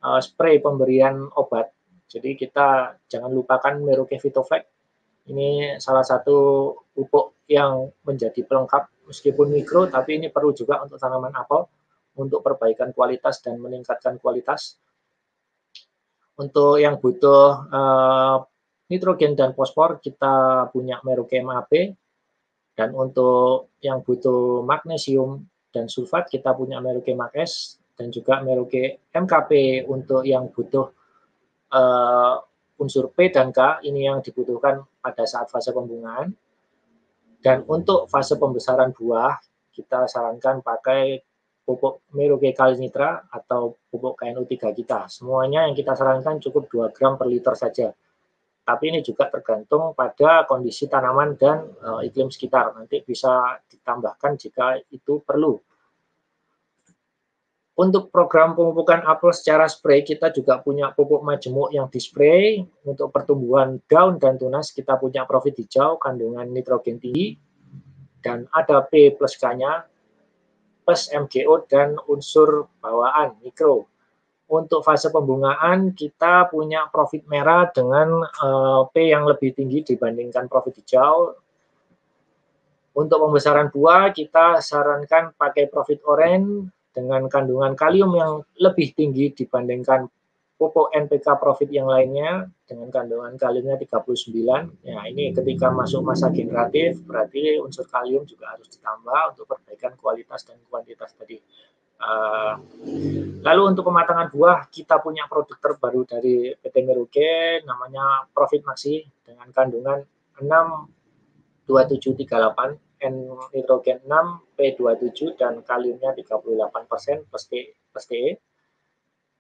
uh, 0.05 0.21
spray 0.21 0.61
pemberian 0.61 1.27
obat. 1.35 1.73
Jadi 2.11 2.35
kita 2.35 2.99
jangan 3.07 3.31
lupakan 3.31 3.73
Merauke 3.79 4.19
Vitoflex 4.19 4.80
ini 5.29 5.77
salah 5.77 6.01
satu 6.01 6.73
pupuk 6.95 7.45
yang 7.45 7.91
menjadi 8.07 8.41
pelengkap 8.47 8.89
meskipun 9.05 9.51
mikro, 9.51 9.85
tapi 9.91 10.17
ini 10.17 10.31
perlu 10.31 10.55
juga 10.55 10.81
untuk 10.81 10.97
tanaman 10.97 11.35
apel 11.35 11.67
untuk 12.15 12.43
perbaikan 12.43 12.91
kualitas 12.91 13.39
dan 13.43 13.59
meningkatkan 13.59 14.19
kualitas. 14.19 14.79
Untuk 16.39 16.81
yang 16.81 16.97
butuh 16.97 17.69
uh, 17.69 18.37
nitrogen 18.89 19.37
dan 19.37 19.53
fosfor, 19.53 20.01
kita 20.01 20.67
punya 20.73 20.99
Merochem 21.05 21.47
AP. 21.47 21.95
Dan 22.71 22.95
untuk 22.95 23.75
yang 23.83 23.99
butuh 24.01 24.63
magnesium 24.63 25.43
dan 25.75 25.91
sulfat, 25.91 26.31
kita 26.31 26.55
punya 26.55 26.79
Merochem 26.79 27.19
S 27.35 27.77
dan 27.99 28.09
juga 28.09 28.39
Merochem 28.41 28.97
MKP 29.11 29.83
untuk 29.85 30.23
yang 30.25 30.49
butuh 30.49 30.89
uh, 31.71 32.35
unsur 32.81 33.13
P 33.13 33.29
dan 33.29 33.53
K 33.53 33.85
ini 33.85 34.09
yang 34.09 34.25
dibutuhkan 34.25 34.81
pada 34.97 35.23
saat 35.29 35.53
fase 35.53 35.69
pembungaan. 35.69 36.33
Dan 37.41 37.65
untuk 37.69 38.09
fase 38.09 38.37
pembesaran 38.37 38.89
buah, 38.93 39.37
kita 39.69 40.09
sarankan 40.09 40.65
pakai 40.65 41.21
pupuk 41.61 42.05
Meroke 42.17 42.49
Kalinitra 42.51 43.29
atau 43.29 43.77
pupuk 43.89 44.17
KNU3 44.17 44.53
kita. 44.73 45.05
Semuanya 45.09 45.69
yang 45.69 45.77
kita 45.77 45.93
sarankan 45.93 46.41
cukup 46.41 46.67
2 46.69 46.93
gram 46.93 47.17
per 47.17 47.29
liter 47.29 47.53
saja. 47.53 47.93
Tapi 48.61 48.93
ini 48.93 49.01
juga 49.01 49.25
tergantung 49.29 49.97
pada 49.97 50.45
kondisi 50.45 50.85
tanaman 50.85 51.33
dan 51.33 51.65
uh, 51.81 52.01
iklim 52.05 52.29
sekitar. 52.29 52.77
Nanti 52.77 53.01
bisa 53.01 53.57
ditambahkan 53.65 54.37
jika 54.37 54.77
itu 54.93 55.21
perlu. 55.25 55.57
Untuk 57.81 58.13
program 58.13 58.53
pemupukan 58.53 59.01
apel 59.09 59.33
secara 59.33 59.65
spray, 59.65 60.05
kita 60.05 60.29
juga 60.29 60.61
punya 60.61 60.93
pupuk 60.93 61.25
majemuk 61.25 61.73
yang 61.73 61.89
dispray. 61.89 62.61
Untuk 62.85 63.09
pertumbuhan 63.09 63.81
daun 63.89 64.21
dan 64.21 64.37
tunas, 64.37 64.69
kita 64.69 65.01
punya 65.01 65.25
profit 65.25 65.57
hijau, 65.57 65.97
kandungan 65.97 66.45
nitrogen 66.45 67.01
tinggi, 67.01 67.41
dan 68.21 68.45
ada 68.53 68.85
P 68.85 69.09
plus 69.17 69.33
K-nya, 69.33 69.89
plus 70.85 71.09
MGO 71.09 71.65
dan 71.65 71.97
unsur 72.05 72.69
bawaan 72.85 73.41
mikro. 73.41 73.89
Untuk 74.45 74.85
fase 74.85 75.09
pembungaan, 75.09 75.97
kita 75.97 76.53
punya 76.53 76.85
profit 76.93 77.25
merah 77.25 77.65
dengan 77.73 78.21
uh, 78.21 78.85
P 78.93 79.09
yang 79.09 79.25
lebih 79.25 79.57
tinggi 79.57 79.81
dibandingkan 79.81 80.45
profit 80.45 80.77
hijau. 80.85 81.33
Untuk 82.93 83.17
pembesaran 83.25 83.73
buah, 83.73 84.13
kita 84.13 84.61
sarankan 84.61 85.33
pakai 85.33 85.65
profit 85.65 86.05
orange, 86.05 86.69
dengan 86.91 87.27
kandungan 87.31 87.75
kalium 87.75 88.11
yang 88.15 88.43
lebih 88.59 88.91
tinggi 88.95 89.31
dibandingkan 89.31 90.07
pupuk 90.61 90.93
NPK 90.93 91.41
profit 91.41 91.73
yang 91.73 91.89
lainnya 91.89 92.45
dengan 92.69 92.93
kandungan 92.93 93.33
kaliumnya 93.33 93.81
39. 93.81 94.85
Ya, 94.85 95.01
ini 95.09 95.33
ketika 95.33 95.73
masuk 95.73 96.05
masa 96.05 96.29
generatif 96.29 97.01
berarti 97.01 97.57
unsur 97.57 97.89
kalium 97.89 98.29
juga 98.29 98.53
harus 98.53 98.69
ditambah 98.69 99.33
untuk 99.33 99.49
perbaikan 99.49 99.97
kualitas 99.97 100.45
dan 100.45 100.61
kuantitas 100.69 101.17
tadi. 101.17 101.41
Uh, 102.01 102.57
lalu 103.45 103.61
untuk 103.73 103.85
pematangan 103.89 104.29
buah 104.33 104.65
kita 104.69 105.01
punya 105.01 105.25
produk 105.29 105.57
terbaru 105.57 106.05
dari 106.05 106.53
PT 106.57 106.75
Meruke 106.85 107.61
namanya 107.65 108.25
Profit 108.33 108.65
Maxi 108.65 109.05
dengan 109.21 109.51
kandungan 109.53 110.01
62738 110.41 112.90
N 113.01 113.33
nitrogen 113.53 113.99
6, 114.05 114.57
P27 114.57 115.33
dan 115.35 115.65
kaliumnya 115.65 116.13
38% 116.13 117.25
plus 117.25 118.05
TE. 118.05 118.37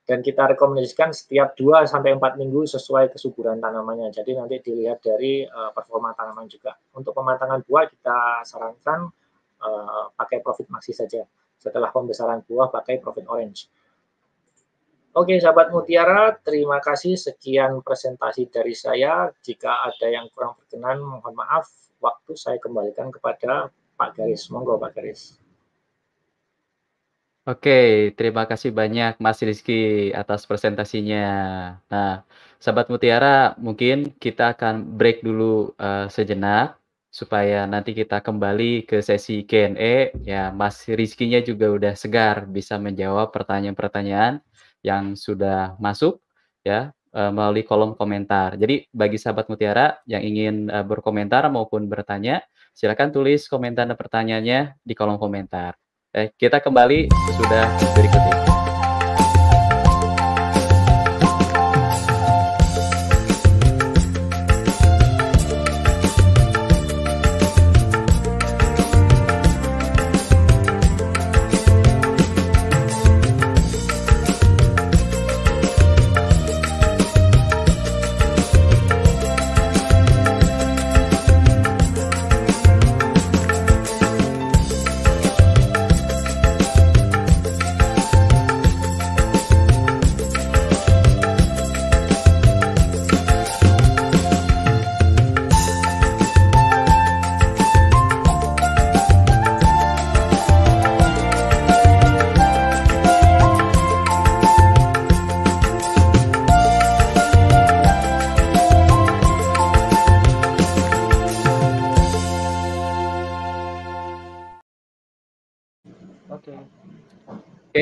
Dan 0.01 0.25
kita 0.25 0.49
rekomendasikan 0.57 1.13
setiap 1.13 1.53
2 1.53 1.85
sampai 1.85 2.17
4 2.17 2.41
minggu 2.41 2.65
sesuai 2.65 3.13
kesuburan 3.13 3.61
tanamannya. 3.61 4.09
Jadi 4.09 4.33
nanti 4.33 4.57
dilihat 4.59 4.99
dari 5.05 5.45
uh, 5.45 5.69
performa 5.71 6.11
tanaman 6.17 6.49
juga. 6.49 6.73
Untuk 6.97 7.13
pematangan 7.13 7.61
buah 7.63 7.85
kita 7.85 8.41
sarankan 8.43 9.07
uh, 9.61 10.05
pakai 10.17 10.41
Profit 10.41 10.67
Maxi 10.73 10.91
saja. 10.91 11.21
Setelah 11.61 11.93
pembesaran 11.93 12.41
buah 12.41 12.73
pakai 12.73 12.97
Profit 12.97 13.29
Orange. 13.29 13.69
Oke, 15.11 15.35
sahabat 15.37 15.75
Mutiara, 15.75 16.33
terima 16.39 16.79
kasih 16.79 17.19
sekian 17.19 17.83
presentasi 17.83 18.47
dari 18.47 18.71
saya. 18.71 19.27
Jika 19.43 19.85
ada 19.85 20.07
yang 20.07 20.31
kurang 20.31 20.55
berkenan, 20.55 21.03
mohon 21.03 21.35
maaf 21.35 21.67
waktu 22.01 22.33
saya 22.35 22.57
kembalikan 22.57 23.13
kepada 23.13 23.69
Pak 23.95 24.17
Garis. 24.17 24.49
Monggo 24.49 24.75
Pak 24.81 24.97
Garis. 24.97 25.37
Oke, 27.41 28.13
terima 28.13 28.45
kasih 28.45 28.69
banyak 28.69 29.17
Mas 29.17 29.41
Rizky 29.41 30.13
atas 30.13 30.45
presentasinya. 30.45 31.25
Nah, 31.89 32.21
sahabat 32.61 32.85
Mutiara, 32.93 33.57
mungkin 33.57 34.13
kita 34.21 34.53
akan 34.53 34.93
break 34.97 35.25
dulu 35.25 35.73
uh, 35.81 36.05
sejenak 36.05 36.77
supaya 37.09 37.65
nanti 37.65 37.97
kita 37.97 38.21
kembali 38.21 38.85
ke 38.85 39.01
sesi 39.01 39.41
Q&A. 39.49 40.13
Ya, 40.21 40.53
Mas 40.53 40.85
Rizky-nya 40.85 41.41
juga 41.41 41.73
udah 41.73 41.93
segar 41.97 42.45
bisa 42.45 42.77
menjawab 42.77 43.33
pertanyaan-pertanyaan 43.33 44.45
yang 44.85 45.17
sudah 45.17 45.73
masuk 45.81 46.21
ya 46.61 46.93
uh, 47.15 47.31
melalui 47.31 47.63
kolom 47.63 47.93
komentar. 47.95 48.55
Jadi 48.55 48.87
bagi 48.91 49.19
sahabat 49.19 49.47
Mutiara 49.47 49.99
yang 50.07 50.23
ingin 50.23 50.67
uh, 50.71 50.83
berkomentar 50.83 51.47
maupun 51.51 51.87
bertanya, 51.87 52.43
silakan 52.75 53.11
tulis 53.11 53.47
komentar 53.47 53.87
dan 53.87 53.95
pertanyaannya 53.95 54.79
di 54.83 54.93
kolom 54.95 55.19
komentar. 55.19 55.75
Eh, 56.11 56.35
kita 56.35 56.59
kembali 56.59 57.07
sudah 57.39 57.71
berikut. 57.95 58.40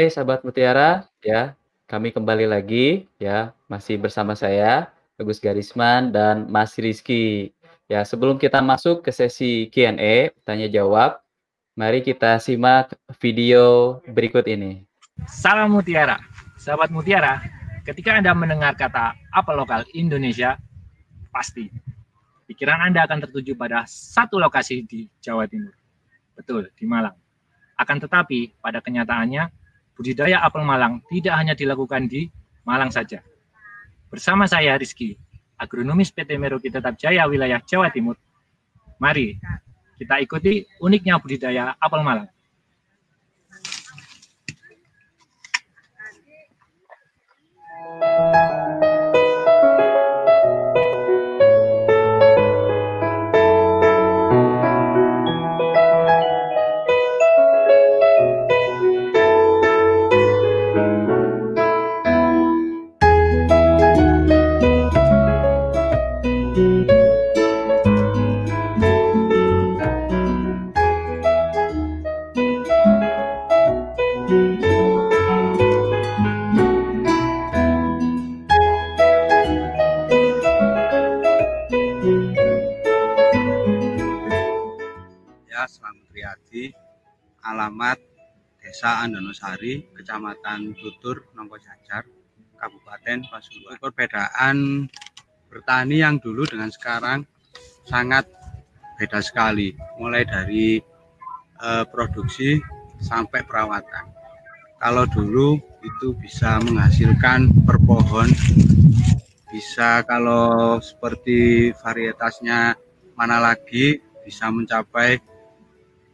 Sahabat 0.09 0.43
Mutiara, 0.43 1.07
ya, 1.23 1.53
kami 1.89 2.13
kembali 2.13 2.49
lagi, 2.49 3.09
ya, 3.17 3.53
masih 3.65 3.97
bersama 3.97 4.37
saya, 4.37 4.93
Agus 5.17 5.41
Garisman 5.41 6.13
dan 6.13 6.49
Mas 6.49 6.77
Rizky. 6.77 7.53
Ya, 7.89 8.05
sebelum 8.05 8.37
kita 8.37 8.61
masuk 8.61 9.01
ke 9.01 9.09
sesi 9.09 9.65
Q&A, 9.73 10.29
tanya 10.45 10.69
jawab, 10.69 11.17
mari 11.73 12.05
kita 12.05 12.37
simak 12.37 12.93
video 13.17 13.97
berikut 14.05 14.45
ini. 14.45 14.85
Salam 15.25 15.73
Mutiara, 15.73 16.21
sahabat 16.61 16.93
Mutiara, 16.93 17.41
ketika 17.83 18.13
Anda 18.13 18.37
mendengar 18.37 18.77
kata 18.77 19.17
apel 19.33 19.57
lokal 19.57 19.81
Indonesia, 19.97 20.59
pasti 21.33 21.69
pikiran 22.45 22.85
Anda 22.85 23.09
akan 23.09 23.25
tertuju 23.25 23.57
pada 23.57 23.85
satu 23.89 24.37
lokasi 24.37 24.85
di 24.85 25.09
Jawa 25.21 25.49
Timur. 25.49 25.73
Betul, 26.37 26.69
di 26.77 26.85
Malang. 26.85 27.17
Akan 27.75 27.99
tetapi, 27.99 28.59
pada 28.59 28.79
kenyataannya, 28.79 29.58
budidaya 29.99 30.39
apel 30.39 30.63
Malang 30.63 31.03
tidak 31.11 31.35
hanya 31.35 31.51
dilakukan 31.51 32.07
di 32.07 32.31
Malang 32.63 32.87
saja. 32.87 33.19
Bersama 34.07 34.47
saya 34.47 34.79
Rizky, 34.79 35.19
agronomis 35.59 36.15
PT 36.15 36.39
Meruki 36.39 36.71
Tetap 36.71 36.95
Jaya 36.95 37.27
wilayah 37.27 37.59
Jawa 37.59 37.91
Timur. 37.91 38.15
Mari 38.95 39.35
kita 39.99 40.23
ikuti 40.23 40.63
uniknya 40.79 41.19
budidaya 41.19 41.75
apel 41.75 41.99
Malang. 41.99 42.31
Desa 88.79 89.03
Andonosari, 89.03 89.91
Kecamatan 89.91 90.71
Tutur, 90.71 91.27
Nongko 91.35 91.59
Jajar, 91.59 92.07
Kabupaten 92.55 93.27
Pasuruan. 93.27 93.75
Perbedaan 93.75 94.87
bertani 95.51 95.99
yang 95.99 96.15
dulu 96.15 96.47
dengan 96.47 96.71
sekarang 96.71 97.27
sangat 97.83 98.23
beda 98.95 99.19
sekali, 99.19 99.75
mulai 99.99 100.23
dari 100.23 100.79
eh, 101.59 101.85
produksi 101.91 102.55
sampai 103.03 103.43
perawatan. 103.43 104.15
Kalau 104.79 105.03
dulu 105.11 105.59
itu 105.83 106.15
bisa 106.15 106.63
menghasilkan 106.63 107.51
per 107.67 107.83
pohon, 107.83 108.31
bisa 109.51 110.07
kalau 110.07 110.79
seperti 110.79 111.75
varietasnya 111.83 112.79
mana 113.11 113.43
lagi 113.43 113.99
bisa 114.23 114.47
mencapai 114.47 115.19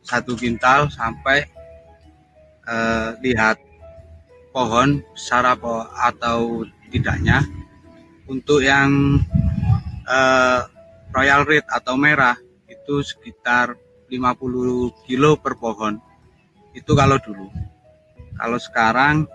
satu 0.02 0.34
kintal 0.34 0.90
sampai 0.90 1.55
eh, 2.66 3.10
lihat 3.22 3.58
pohon 4.56 5.04
besar 5.14 5.46
apa 5.46 5.92
atau 5.94 6.66
tidaknya. 6.90 7.46
Untuk 8.26 8.66
yang 8.66 9.22
eh, 10.10 10.60
royal 11.14 11.42
red 11.46 11.66
atau 11.70 11.96
merah 11.96 12.36
itu 12.66 13.02
sekitar 13.02 13.78
50 14.10 15.06
kilo 15.06 15.38
per 15.38 15.58
pohon. 15.58 15.98
Itu 16.74 16.94
kalau 16.94 17.18
dulu. 17.22 17.48
Kalau 18.36 18.60
sekarang 18.60 19.26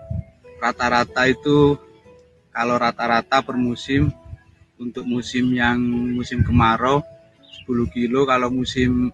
rata-rata 0.61 1.25
itu 1.25 1.73
kalau 2.53 2.75
rata-rata 2.77 3.41
per 3.41 3.57
musim 3.57 4.13
untuk 4.77 5.05
musim 5.07 5.49
yang 5.53 5.79
musim 6.13 6.43
kemarau 6.45 7.01
10 7.65 7.89
kilo. 7.93 8.29
Kalau 8.29 8.53
musim 8.53 9.09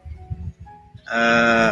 eh, 1.08 1.72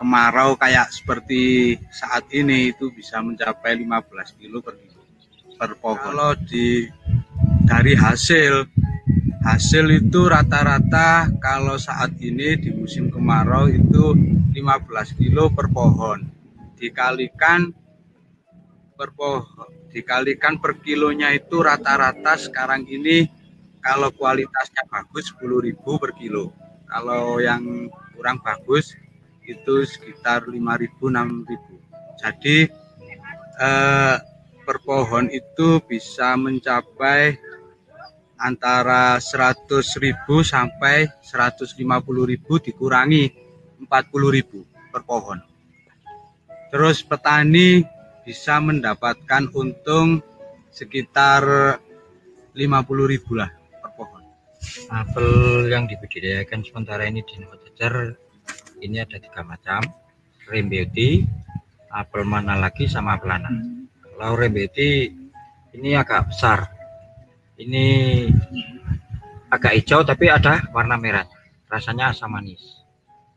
kemarau 0.00 0.56
kayak 0.56 0.88
seperti 0.88 1.76
saat 1.92 2.24
ini 2.32 2.72
itu 2.72 2.88
bisa 2.88 3.20
mencapai 3.20 3.76
15 3.76 4.40
kilo 4.40 4.64
per 4.64 4.80
per 5.60 5.76
pohon. 5.76 6.00
Kalau 6.00 6.32
di 6.48 6.88
dari 7.68 7.92
hasil 7.92 8.64
hasil 9.44 9.84
itu 9.92 10.24
rata-rata 10.24 11.28
kalau 11.36 11.76
saat 11.76 12.16
ini 12.16 12.56
di 12.56 12.72
musim 12.72 13.12
kemarau 13.12 13.68
itu 13.68 14.16
15 14.56 15.20
kilo 15.20 15.52
per 15.52 15.68
pohon 15.68 16.24
dikalikan 16.80 17.68
per 18.96 19.12
pohon 19.12 19.68
dikalikan 19.92 20.56
per 20.60 20.80
kilonya 20.80 21.36
itu 21.36 21.60
rata-rata 21.60 22.40
sekarang 22.40 22.88
ini 22.88 23.28
kalau 23.80 24.12
kualitasnya 24.12 24.84
bagus 24.88 25.32
10.000 25.40 25.76
per 26.00 26.12
kilo 26.16 26.52
kalau 26.88 27.40
yang 27.40 27.88
kurang 28.12 28.40
bagus 28.44 28.92
itu 29.50 29.74
sekitar 29.82 30.46
5.000 30.46 30.54
6.000 30.54 32.22
jadi 32.22 32.58
eh, 33.58 34.16
per 34.70 34.78
pohon 34.86 35.26
itu 35.32 35.82
bisa 35.82 36.38
mencapai 36.38 37.34
antara 38.40 39.20
100.000 39.20 39.82
sampai 40.46 41.10
150.000 41.20 41.76
dikurangi 42.70 43.24
40.000 43.84 44.94
per 44.94 45.02
pohon. 45.04 45.38
Terus 46.70 47.02
petani 47.04 47.84
bisa 48.24 48.62
mendapatkan 48.62 49.50
untung 49.52 50.24
sekitar 50.70 51.76
50.000 52.54 53.40
lah 53.40 53.50
per 53.82 53.90
pohon. 53.98 54.22
Apel 54.88 55.66
yang 55.68 55.90
dibudidayakan 55.90 56.62
sementara 56.62 57.10
ini 57.10 57.26
di 57.26 57.42
Nojajar 57.42 58.14
ini 58.80 58.96
ada 59.00 59.16
tiga 59.20 59.44
macam. 59.44 59.80
Rain 60.50 60.66
Beauty 60.66 61.22
apel 61.94 62.26
mana 62.26 62.58
lagi 62.58 62.90
sama 62.90 63.18
pelana 63.18 63.50
hmm. 63.50 63.86
kalau 64.18 64.34
Rain 64.34 64.50
Beauty 64.50 65.10
ini 65.78 65.94
agak 65.94 66.26
besar. 66.32 66.66
Ini 67.60 67.86
agak 69.52 69.76
hijau 69.78 70.02
tapi 70.02 70.26
ada 70.32 70.64
warna 70.74 70.96
merah. 70.98 71.28
Rasanya 71.70 72.10
asam 72.10 72.34
manis. 72.34 72.82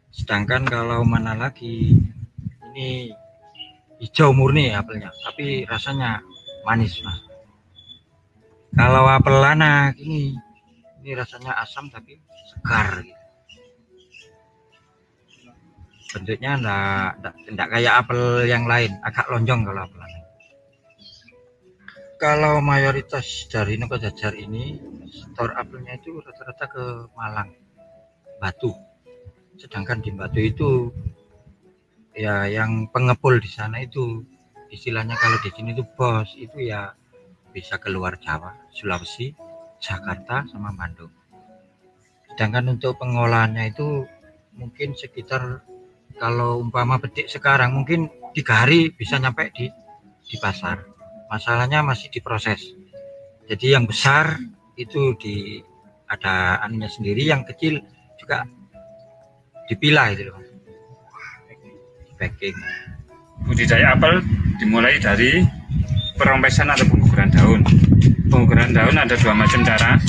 Sedangkan 0.10 0.66
kalau 0.66 1.06
mana 1.06 1.38
lagi 1.38 1.94
ini 2.72 3.14
hijau 4.02 4.34
murni 4.34 4.74
apelnya. 4.74 5.14
Tapi 5.22 5.68
rasanya 5.70 6.24
manis 6.66 6.98
mas. 7.06 7.20
Kalau 8.74 9.06
apel 9.06 9.38
lana 9.38 9.94
ini 10.02 10.34
ini 11.04 11.12
rasanya 11.14 11.62
asam 11.62 11.92
tapi 11.94 12.18
segar 12.50 13.06
gitu 13.06 13.23
bentuknya 16.14 16.52
enggak, 16.62 17.34
enggak, 17.50 17.68
kayak 17.74 17.94
apel 18.06 18.46
yang 18.46 18.70
lain. 18.70 18.94
Agak 19.02 19.26
lonjong 19.34 19.66
kalau 19.66 19.82
apel 19.90 20.00
lain 20.00 20.24
kalau 22.24 22.64
mayoritas 22.64 23.52
dari 23.52 23.76
Noko 23.76 24.00
Jajar 24.00 24.32
ini 24.32 24.80
store 25.12 25.60
apelnya 25.60 26.00
itu 26.00 26.24
rata-rata 26.24 26.72
ke 26.72 26.84
Malang. 27.20 27.52
Batu. 28.40 28.72
Sedangkan 29.60 30.00
di 30.00 30.16
Batu 30.16 30.40
itu 30.40 30.88
ya 32.16 32.48
yang 32.48 32.88
pengepul 32.96 33.44
di 33.44 33.52
sana 33.52 33.84
itu 33.84 34.24
istilahnya 34.72 35.20
kalau 35.20 35.36
di 35.44 35.52
sini 35.52 35.76
itu 35.76 35.84
bos 35.84 36.32
itu 36.40 36.64
ya 36.64 36.96
bisa 37.52 37.76
keluar 37.76 38.16
Jawa 38.24 38.56
Sulawesi 38.72 39.36
Jakarta 39.84 40.48
sama 40.48 40.72
Bandung. 40.72 41.12
Sedangkan 42.32 42.72
untuk 42.72 43.04
pengolahannya 43.04 43.68
itu 43.68 44.08
mungkin 44.56 44.96
sekitar 44.96 45.60
kalau 46.18 46.62
umpama 46.62 47.02
petik 47.02 47.30
sekarang 47.30 47.74
mungkin 47.74 48.10
tiga 48.34 48.66
hari 48.66 48.94
bisa 48.94 49.18
nyampe 49.18 49.50
di 49.54 49.70
di 50.24 50.36
pasar. 50.40 50.82
Masalahnya 51.30 51.82
masih 51.82 52.14
diproses. 52.14 52.62
Jadi 53.50 53.74
yang 53.74 53.90
besar 53.90 54.38
itu 54.78 55.14
di 55.18 55.62
ada 56.10 56.62
anunya 56.62 56.90
sendiri 56.90 57.26
yang 57.26 57.42
kecil 57.46 57.82
juga 58.18 58.46
dipilah 59.70 60.14
itu 60.14 60.30
loh. 60.30 60.42
Packing. 62.18 62.56
Budidaya 63.44 63.98
apel 63.98 64.24
dimulai 64.62 65.02
dari 65.02 65.44
perompesan 66.16 66.72
atau 66.72 66.88
pengukuran 66.88 67.30
daun. 67.34 67.62
Pengukuran 68.32 68.72
daun 68.72 68.96
ada 68.96 69.18
dua 69.18 69.34
macam 69.36 69.66
cara 69.66 70.00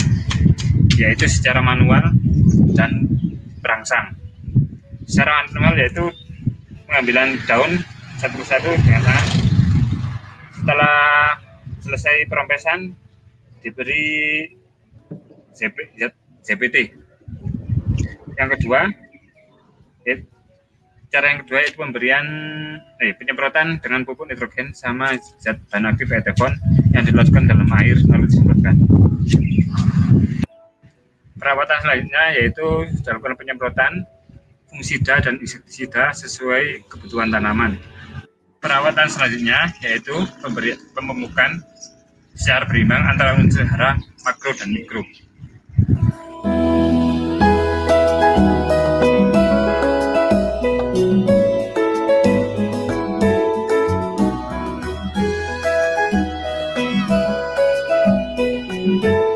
yaitu 0.95 1.27
secara 1.27 1.59
manual 1.59 2.15
dan 2.79 3.11
berangsang 3.59 4.24
secara 5.15 5.47
manual 5.55 5.79
yaitu 5.79 6.11
pengambilan 6.91 7.39
daun 7.47 7.79
satu 8.19 8.35
persatu 8.35 8.67
dengan 8.83 9.07
tangan. 9.07 9.27
Setelah 10.59 10.99
selesai 11.87 12.27
perompesan 12.27 12.99
diberi 13.63 14.43
ZP, 15.55 15.77
ZPT. 16.43 16.77
Yang 18.35 18.49
kedua, 18.59 18.91
cara 21.15 21.31
yang 21.31 21.47
kedua 21.47 21.63
itu 21.63 21.79
pemberian 21.79 22.27
eh, 22.99 23.15
penyemprotan 23.15 23.79
dengan 23.79 24.03
pupuk 24.03 24.27
nitrogen 24.27 24.75
sama 24.75 25.15
zat 25.39 25.63
bahan 25.71 25.95
aktif 25.95 26.11
etefon 26.11 26.59
yang 26.91 27.07
dilakukan 27.07 27.47
dalam 27.47 27.71
air 27.79 27.95
lalu 28.11 28.27
disemprotkan. 28.27 28.75
Perawatan 31.39 31.79
selanjutnya 31.87 32.25
yaitu 32.35 32.67
dilakukan 32.99 33.39
penyemprotan 33.39 34.03
fungisida 34.75 35.23
dan 35.23 35.39
insektisida 35.39 36.11
sesuai 36.11 36.91
kebutuhan 36.91 37.31
tanaman. 37.31 37.79
Perawatan 38.59 39.07
selanjutnya 39.07 39.71
yaitu 39.87 40.27
pemberi, 40.43 40.75
pememukan 40.91 41.63
secara 42.35 42.67
berimbang 42.67 43.07
antara 43.07 43.39
unsur 43.39 43.63
hara 43.63 44.03
makro 44.27 44.51
dan 44.59 44.75
mikro. 44.75 45.07